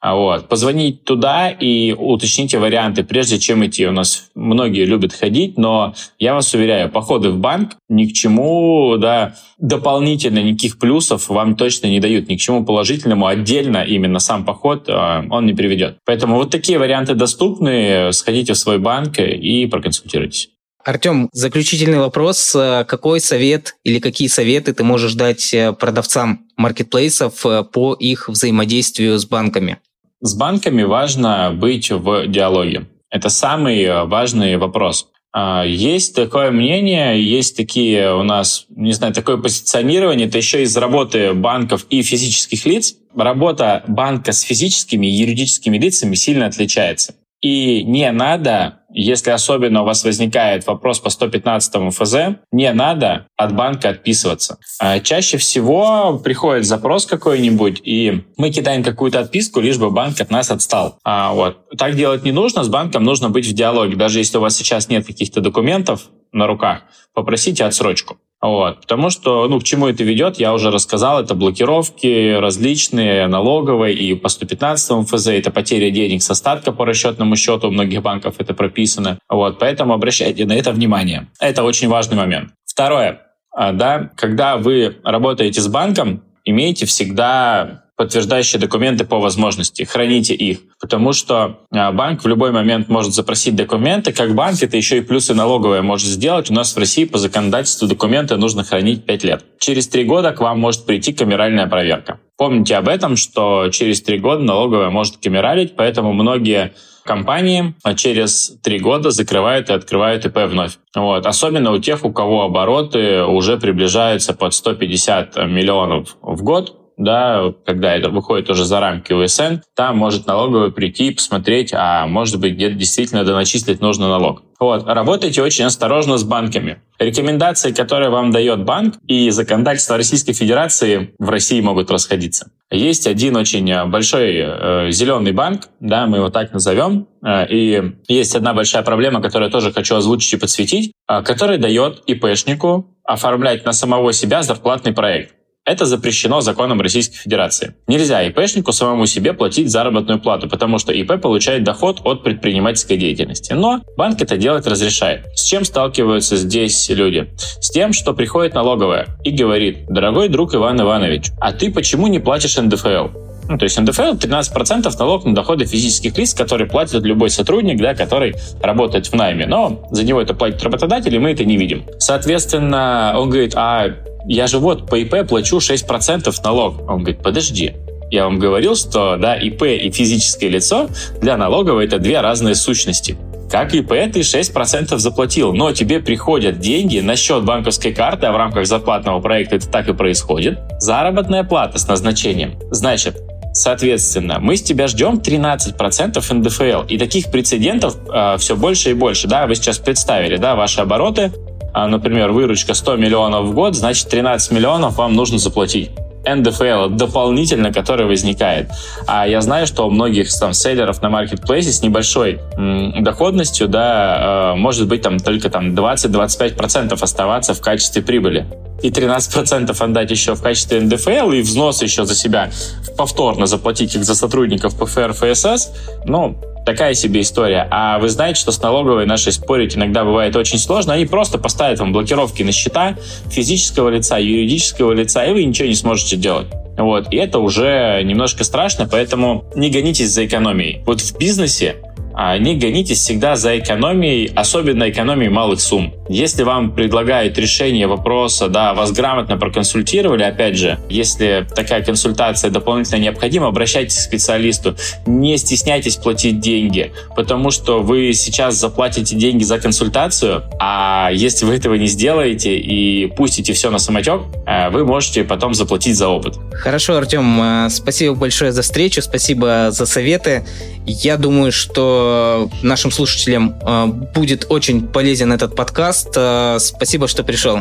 А 0.00 0.14
вот. 0.14 0.48
Позвонить 0.48 1.04
туда 1.04 1.50
и 1.50 1.92
уточните 1.92 2.58
варианты, 2.58 3.02
прежде 3.02 3.38
чем 3.38 3.66
идти. 3.66 3.86
У 3.86 3.92
нас 3.92 4.30
многие 4.34 4.84
любят 4.84 5.12
ходить, 5.12 5.58
но 5.58 5.94
я 6.18 6.34
вас 6.34 6.52
уверяю, 6.54 6.90
походы 6.90 7.30
в 7.30 7.38
банк 7.38 7.76
ни 7.88 8.06
к 8.06 8.12
чему, 8.12 8.96
да, 8.98 9.34
дополнительно 9.58 10.40
никаких 10.40 10.78
плюсов 10.78 11.28
вам 11.28 11.56
точно 11.56 11.88
не 11.88 11.98
дают, 11.98 12.28
ни 12.28 12.36
к 12.36 12.40
чему 12.40 12.64
положительному. 12.64 13.26
Отдельно 13.26 13.82
именно 13.82 14.18
сам 14.18 14.44
поход 14.44 14.84
а, 14.88 15.24
он 15.30 15.46
не 15.46 15.54
приведет. 15.54 15.98
Поэтому 16.04 16.36
вот 16.36 16.50
такие 16.50 16.78
варианты 16.78 17.14
доступны. 17.14 18.12
Сходите 18.12 18.52
в 18.52 18.58
свой 18.58 18.78
банк 18.78 19.18
и 19.18 19.66
проконсультируйтесь. 19.66 20.50
Артем, 20.86 21.28
заключительный 21.32 21.98
вопрос. 21.98 22.52
Какой 22.86 23.18
совет 23.18 23.74
или 23.82 23.98
какие 23.98 24.28
советы 24.28 24.72
ты 24.72 24.84
можешь 24.84 25.14
дать 25.14 25.52
э, 25.52 25.72
продавцам 25.72 26.46
маркетплейсов 26.56 27.44
э, 27.44 27.64
по 27.64 27.94
их 27.94 28.28
взаимодействию 28.28 29.18
с 29.18 29.26
банками? 29.26 29.78
С 30.20 30.36
банками 30.36 30.84
важно 30.84 31.52
быть 31.52 31.90
в 31.90 32.28
диалоге. 32.28 32.86
Это 33.10 33.30
самый 33.30 33.82
э, 33.82 34.04
важный 34.04 34.58
вопрос. 34.58 35.08
А, 35.32 35.64
есть 35.66 36.14
такое 36.14 36.52
мнение, 36.52 37.20
есть 37.20 37.56
такие 37.56 38.14
у 38.14 38.22
нас, 38.22 38.66
не 38.70 38.92
знаю, 38.92 39.12
такое 39.12 39.38
позиционирование, 39.38 40.28
это 40.28 40.38
еще 40.38 40.62
из 40.62 40.76
работы 40.76 41.34
банков 41.34 41.84
и 41.90 42.02
физических 42.02 42.64
лиц. 42.64 42.94
Работа 43.12 43.82
банка 43.88 44.30
с 44.30 44.42
физическими 44.42 45.08
и 45.08 45.10
юридическими 45.10 45.78
лицами 45.78 46.14
сильно 46.14 46.46
отличается. 46.46 47.16
И 47.40 47.84
не 47.84 48.10
надо, 48.12 48.80
если 49.02 49.30
особенно 49.30 49.82
у 49.82 49.84
вас 49.84 50.04
возникает 50.04 50.66
вопрос 50.66 51.00
по 51.00 51.10
115 51.10 51.94
ФЗ, 51.94 52.14
не 52.50 52.72
надо 52.72 53.26
от 53.36 53.54
банка 53.54 53.90
отписываться. 53.90 54.58
А 54.80 55.00
чаще 55.00 55.36
всего 55.36 56.18
приходит 56.18 56.64
запрос 56.64 57.04
какой-нибудь, 57.04 57.80
и 57.84 58.24
мы 58.38 58.50
кидаем 58.50 58.82
какую-то 58.82 59.20
отписку, 59.20 59.60
лишь 59.60 59.76
бы 59.76 59.90
банк 59.90 60.20
от 60.20 60.30
нас 60.30 60.50
отстал. 60.50 60.98
А 61.04 61.32
вот. 61.34 61.68
Так 61.76 61.94
делать 61.94 62.24
не 62.24 62.32
нужно, 62.32 62.64
с 62.64 62.68
банком 62.68 63.04
нужно 63.04 63.28
быть 63.28 63.46
в 63.46 63.52
диалоге. 63.52 63.96
Даже 63.96 64.18
если 64.18 64.38
у 64.38 64.40
вас 64.40 64.56
сейчас 64.56 64.88
нет 64.88 65.06
каких-то 65.06 65.40
документов 65.42 66.08
на 66.32 66.46
руках, 66.46 66.82
попросите 67.12 67.64
отсрочку. 67.64 68.16
Вот. 68.46 68.82
Потому 68.82 69.10
что, 69.10 69.48
ну, 69.48 69.58
к 69.58 69.64
чему 69.64 69.88
это 69.88 70.04
ведет, 70.04 70.38
я 70.38 70.54
уже 70.54 70.70
рассказал, 70.70 71.20
это 71.20 71.34
блокировки 71.34 72.34
различные, 72.38 73.26
налоговые, 73.26 73.94
и 73.94 74.14
по 74.14 74.28
115 74.28 75.08
ФЗ 75.08 75.26
это 75.28 75.50
потеря 75.50 75.90
денег 75.90 76.22
с 76.22 76.30
остатка 76.30 76.70
по 76.70 76.84
расчетному 76.84 77.34
счету, 77.34 77.68
у 77.68 77.70
многих 77.72 78.02
банков 78.02 78.36
это 78.38 78.54
прописано. 78.54 79.18
Вот. 79.28 79.58
Поэтому 79.58 79.94
обращайте 79.94 80.46
на 80.46 80.52
это 80.52 80.70
внимание. 80.70 81.26
Это 81.40 81.64
очень 81.64 81.88
важный 81.88 82.16
момент. 82.16 82.50
Второе. 82.64 83.22
А, 83.50 83.72
да, 83.72 84.10
когда 84.14 84.56
вы 84.58 84.98
работаете 85.02 85.60
с 85.60 85.66
банком, 85.66 86.22
имейте 86.44 86.86
всегда 86.86 87.85
подтверждающие 87.96 88.60
документы 88.60 89.04
по 89.04 89.18
возможности, 89.18 89.84
храните 89.84 90.34
их, 90.34 90.60
потому 90.80 91.12
что 91.12 91.60
а, 91.70 91.92
банк 91.92 92.22
в 92.22 92.28
любой 92.28 92.52
момент 92.52 92.88
может 92.88 93.14
запросить 93.14 93.56
документы, 93.56 94.12
как 94.12 94.34
банк 94.34 94.62
это 94.62 94.76
еще 94.76 94.98
и 94.98 95.00
плюсы 95.00 95.34
налоговая 95.34 95.82
может 95.82 96.08
сделать. 96.08 96.50
У 96.50 96.54
нас 96.54 96.74
в 96.74 96.78
России 96.78 97.04
по 97.04 97.18
законодательству 97.18 97.88
документы 97.88 98.36
нужно 98.36 98.64
хранить 98.64 99.04
5 99.04 99.24
лет. 99.24 99.44
Через 99.58 99.88
3 99.88 100.04
года 100.04 100.32
к 100.32 100.40
вам 100.40 100.60
может 100.60 100.84
прийти 100.86 101.12
камеральная 101.12 101.66
проверка. 101.66 102.20
Помните 102.36 102.76
об 102.76 102.88
этом, 102.88 103.16
что 103.16 103.70
через 103.70 104.02
3 104.02 104.18
года 104.18 104.42
налоговая 104.42 104.90
может 104.90 105.16
камералить, 105.16 105.74
поэтому 105.74 106.12
многие 106.12 106.74
компании 107.06 107.74
через 107.94 108.58
три 108.62 108.78
года 108.78 109.10
закрывают 109.10 109.70
и 109.70 109.72
открывают 109.72 110.26
ИП 110.26 110.38
вновь. 110.48 110.72
Вот. 110.94 111.24
Особенно 111.24 111.72
у 111.72 111.78
тех, 111.78 112.04
у 112.04 112.12
кого 112.12 112.42
обороты 112.42 113.22
уже 113.22 113.56
приближаются 113.56 114.34
под 114.34 114.52
150 114.52 115.36
миллионов 115.46 116.16
в 116.20 116.42
год, 116.42 116.85
да, 116.96 117.52
когда 117.64 117.94
это 117.94 118.10
выходит 118.10 118.48
уже 118.50 118.64
за 118.64 118.80
рамки 118.80 119.12
УСН, 119.12 119.60
там 119.74 119.98
может 119.98 120.26
налоговый 120.26 120.72
прийти 120.72 121.08
и 121.08 121.14
посмотреть, 121.14 121.72
а 121.74 122.06
может 122.06 122.40
быть 122.40 122.54
где-то 122.54 122.74
действительно 122.74 123.24
доначислить 123.24 123.80
нужный 123.80 124.08
налог. 124.08 124.42
Вот. 124.58 124.86
Работайте 124.86 125.42
очень 125.42 125.66
осторожно 125.66 126.16
с 126.16 126.24
банками. 126.24 126.80
Рекомендации, 126.98 127.72
которые 127.72 128.08
вам 128.08 128.30
дает 128.30 128.64
банк, 128.64 128.94
и 129.06 129.28
законодательство 129.30 129.98
Российской 129.98 130.32
Федерации 130.32 131.14
в 131.18 131.28
России 131.28 131.60
могут 131.60 131.90
расходиться. 131.90 132.50
Есть 132.70 133.06
один 133.06 133.36
очень 133.36 133.90
большой 133.90 134.34
э, 134.36 134.90
зеленый 134.90 135.32
банк, 135.32 135.68
да, 135.80 136.06
мы 136.06 136.18
его 136.18 136.30
так 136.30 136.52
назовем, 136.52 137.06
э, 137.22 137.46
и 137.48 137.92
есть 138.08 138.34
одна 138.34 138.54
большая 138.54 138.82
проблема, 138.82 139.20
которую 139.20 139.48
я 139.48 139.52
тоже 139.52 139.72
хочу 139.72 139.94
озвучить 139.96 140.32
и 140.32 140.36
подсветить, 140.38 140.92
э, 141.08 141.22
который 141.22 141.58
дает 141.58 142.02
ИПшнику 142.06 142.96
оформлять 143.04 143.64
на 143.64 143.72
самого 143.72 144.12
себя 144.12 144.42
зарплатный 144.42 144.92
проект. 144.92 145.35
Это 145.66 145.84
запрещено 145.84 146.40
законом 146.42 146.80
Российской 146.80 147.16
Федерации. 147.16 147.74
Нельзя 147.88 148.22
ИПшнику 148.22 148.70
самому 148.70 149.06
себе 149.06 149.32
платить 149.32 149.68
заработную 149.68 150.20
плату, 150.20 150.48
потому 150.48 150.78
что 150.78 150.92
ИП 150.92 151.20
получает 151.20 151.64
доход 151.64 152.02
от 152.04 152.22
предпринимательской 152.22 152.96
деятельности. 152.96 153.52
Но 153.52 153.82
банк 153.96 154.22
это 154.22 154.36
делать 154.36 154.64
разрешает. 154.68 155.26
С 155.34 155.42
чем 155.42 155.64
сталкиваются 155.64 156.36
здесь 156.36 156.88
люди? 156.88 157.32
С 157.60 157.70
тем, 157.70 157.92
что 157.92 158.14
приходит 158.14 158.54
налоговая 158.54 159.08
и 159.24 159.32
говорит, 159.32 159.86
дорогой 159.88 160.28
друг 160.28 160.54
Иван 160.54 160.80
Иванович, 160.80 161.32
а 161.40 161.52
ты 161.52 161.72
почему 161.72 162.06
не 162.06 162.20
платишь 162.20 162.56
НДФЛ? 162.56 163.08
Ну, 163.48 163.58
то 163.58 163.64
есть 163.64 163.76
НДФЛ 163.76 164.14
13% 164.14 164.98
налог 165.00 165.24
на 165.24 165.34
доходы 165.34 165.64
физических 165.64 166.16
лиц, 166.16 166.32
которые 166.32 166.68
платит 166.68 167.02
любой 167.02 167.30
сотрудник, 167.30 167.80
да, 167.80 167.94
который 167.94 168.36
работает 168.62 169.06
в 169.06 169.14
найме. 169.14 169.46
Но 169.46 169.88
за 169.90 170.04
него 170.04 170.20
это 170.20 170.32
платит 170.32 170.62
работодатель, 170.62 171.14
и 171.14 171.18
мы 171.18 171.32
это 171.32 171.44
не 171.44 171.56
видим. 171.56 171.86
Соответственно, 171.98 173.14
он 173.16 173.30
говорит, 173.30 173.54
а 173.56 173.96
я 174.28 174.46
же 174.46 174.58
вот 174.58 174.88
по 174.88 174.96
ИП 174.96 175.28
плачу 175.28 175.58
6% 175.58 176.34
налог. 176.44 176.80
Он 176.88 176.98
говорит, 176.98 177.22
подожди, 177.22 177.74
я 178.10 178.24
вам 178.24 178.38
говорил, 178.38 178.76
что 178.76 179.16
да, 179.16 179.36
ИП 179.36 179.62
и 179.62 179.90
физическое 179.90 180.48
лицо 180.48 180.88
для 181.20 181.36
налоговой 181.36 181.86
это 181.86 181.98
две 181.98 182.20
разные 182.20 182.54
сущности. 182.54 183.16
Как 183.50 183.74
ИП 183.74 183.90
ты 184.12 184.20
6% 184.20 184.98
заплатил, 184.98 185.52
но 185.52 185.72
тебе 185.72 186.00
приходят 186.00 186.58
деньги 186.58 186.98
на 186.98 187.14
счет 187.14 187.44
банковской 187.44 187.92
карты, 187.92 188.26
а 188.26 188.32
в 188.32 188.36
рамках 188.36 188.66
зарплатного 188.66 189.20
проекта 189.20 189.56
это 189.56 189.68
так 189.68 189.88
и 189.88 189.92
происходит, 189.92 190.58
заработная 190.78 191.44
плата 191.44 191.78
с 191.78 191.86
назначением. 191.86 192.58
Значит, 192.70 193.16
Соответственно, 193.56 194.38
мы 194.38 194.58
с 194.58 194.62
тебя 194.62 194.86
ждем 194.86 195.14
13% 195.14 196.34
НДФЛ. 196.34 196.82
И 196.88 196.98
таких 196.98 197.30
прецедентов 197.30 197.96
э, 198.12 198.36
все 198.36 198.54
больше 198.54 198.90
и 198.90 198.92
больше. 198.92 199.28
Да, 199.28 199.46
вы 199.46 199.54
сейчас 199.54 199.78
представили, 199.78 200.36
да, 200.36 200.56
ваши 200.56 200.82
обороты 200.82 201.32
а, 201.32 201.55
например, 201.86 202.32
выручка 202.32 202.74
100 202.74 202.96
миллионов 202.96 203.46
в 203.46 203.54
год, 203.54 203.74
значит 203.74 204.08
13 204.08 204.52
миллионов 204.52 204.96
вам 204.96 205.14
нужно 205.14 205.38
заплатить. 205.38 205.90
НДФЛ 206.26 206.88
дополнительно, 206.88 207.72
который 207.72 208.06
возникает. 208.06 208.70
А 209.06 209.26
я 209.28 209.40
знаю, 209.40 209.66
что 209.66 209.86
у 209.86 209.90
многих 209.90 210.28
там 210.38 210.52
селлеров 210.52 211.00
на 211.02 211.08
маркетплейсе 211.08 211.70
с 211.70 211.82
небольшой 211.82 212.40
м, 212.56 213.04
доходностью, 213.04 213.68
да, 213.68 214.54
э, 214.54 214.58
может 214.58 214.88
быть 214.88 215.02
там 215.02 215.18
только 215.20 215.50
там 215.50 215.74
20-25% 215.74 217.00
оставаться 217.00 217.54
в 217.54 217.60
качестве 217.60 218.02
прибыли. 218.02 218.46
И 218.82 218.90
13% 218.90 219.80
отдать 219.80 220.10
еще 220.10 220.34
в 220.34 220.42
качестве 220.42 220.80
НДФЛ 220.80 221.30
и 221.30 221.40
взнос 221.40 221.82
еще 221.82 222.04
за 222.04 222.14
себя 222.14 222.50
повторно 222.98 223.46
заплатить 223.46 223.94
их 223.94 224.04
за 224.04 224.14
сотрудников 224.14 224.76
ПФР, 224.76 225.12
ФСС, 225.12 225.70
ну, 226.04 226.36
такая 226.66 226.94
себе 226.94 227.22
история. 227.22 227.66
А 227.70 227.98
вы 227.98 228.08
знаете, 228.10 228.40
что 228.40 228.52
с 228.52 228.60
налоговой 228.60 229.06
нашей 229.06 229.32
спорить 229.32 229.76
иногда 229.76 230.04
бывает 230.04 230.36
очень 230.36 230.58
сложно. 230.58 230.92
Они 230.92 231.06
просто 231.06 231.38
поставят 231.38 231.78
вам 231.78 231.92
блокировки 231.92 232.42
на 232.42 232.52
счета 232.52 232.96
физического 233.30 233.88
лица, 233.88 234.18
юридического 234.18 234.92
лица, 234.92 235.24
и 235.24 235.32
вы 235.32 235.44
ничего 235.44 235.68
не 235.68 235.74
сможете 235.74 236.16
делать. 236.16 236.48
Вот. 236.76 237.10
И 237.12 237.16
это 237.16 237.38
уже 237.38 238.02
немножко 238.04 238.44
страшно, 238.44 238.86
поэтому 238.90 239.44
не 239.54 239.70
гонитесь 239.70 240.10
за 240.10 240.26
экономией. 240.26 240.82
Вот 240.84 241.00
в 241.00 241.16
бизнесе 241.16 241.76
а 242.18 242.38
не 242.38 242.56
гонитесь 242.56 242.98
всегда 242.98 243.36
за 243.36 243.58
экономией, 243.58 244.32
особенно 244.34 244.88
экономией 244.88 245.30
малых 245.30 245.60
сумм. 245.60 245.92
Если 246.08 246.42
вам 246.42 246.72
предлагают 246.72 247.38
решение 247.38 247.86
вопроса, 247.86 248.48
да, 248.48 248.74
вас 248.74 248.92
грамотно 248.92 249.36
проконсультировали, 249.36 250.22
опять 250.22 250.56
же, 250.56 250.78
если 250.88 251.46
такая 251.54 251.82
консультация 251.82 252.50
дополнительно 252.50 252.98
необходима, 252.98 253.48
обращайтесь 253.48 253.96
к 253.96 254.00
специалисту. 254.00 254.76
Не 255.06 255.36
стесняйтесь 255.36 255.96
платить 255.96 256.40
деньги, 256.40 256.92
потому 257.16 257.50
что 257.50 257.80
вы 257.80 258.12
сейчас 258.12 258.54
заплатите 258.56 259.16
деньги 259.16 259.42
за 259.42 259.58
консультацию, 259.58 260.44
а 260.58 261.10
если 261.12 261.44
вы 261.44 261.54
этого 261.54 261.74
не 261.74 261.86
сделаете 261.86 262.56
и 262.56 263.06
пустите 263.06 263.52
все 263.52 263.70
на 263.70 263.78
самотек, 263.78 264.22
э, 264.46 264.70
вы 264.70 264.84
можете 264.84 265.24
потом 265.24 265.54
заплатить 265.54 265.96
за 265.96 266.08
опыт. 266.08 266.34
Хорошо, 266.52 266.96
Артем, 266.96 267.40
э, 267.40 267.68
спасибо 267.70 268.14
большое 268.14 268.52
за 268.52 268.62
встречу, 268.62 269.02
спасибо 269.02 269.68
за 269.70 269.86
советы. 269.86 270.44
Я 270.86 271.16
думаю, 271.16 271.50
что 271.50 272.48
нашим 272.62 272.90
слушателям 272.90 273.56
э, 273.60 273.86
будет 273.86 274.46
очень 274.48 274.86
полезен 274.86 275.32
этот 275.32 275.56
подкаст. 275.56 275.95
Э, 276.14 276.58
спасибо, 276.58 277.08
что 277.08 277.24
пришел. 277.24 277.60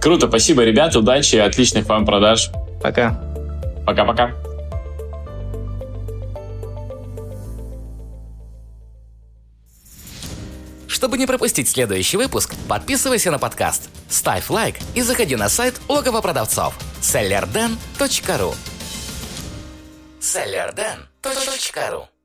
Круто, 0.00 0.28
спасибо, 0.28 0.64
ребята, 0.64 0.98
удачи, 0.98 1.36
отличных 1.36 1.86
вам 1.86 2.06
продаж. 2.06 2.50
Пока. 2.82 3.20
Пока-пока. 3.86 4.32
Чтобы 11.00 11.16
не 11.16 11.26
пропустить 11.26 11.68
следующий 11.68 12.18
выпуск, 12.18 12.54
подписывайся 12.68 13.30
на 13.30 13.38
подкаст, 13.38 13.88
ставь 14.08 14.50
лайк 14.50 14.76
и 14.94 15.00
заходи 15.00 15.34
на 15.34 15.48
сайт 15.48 15.80
логово 15.88 16.20
продавцов 16.20 16.74
sellerden.ru 17.00 18.54
sellerden.ru 20.20 22.19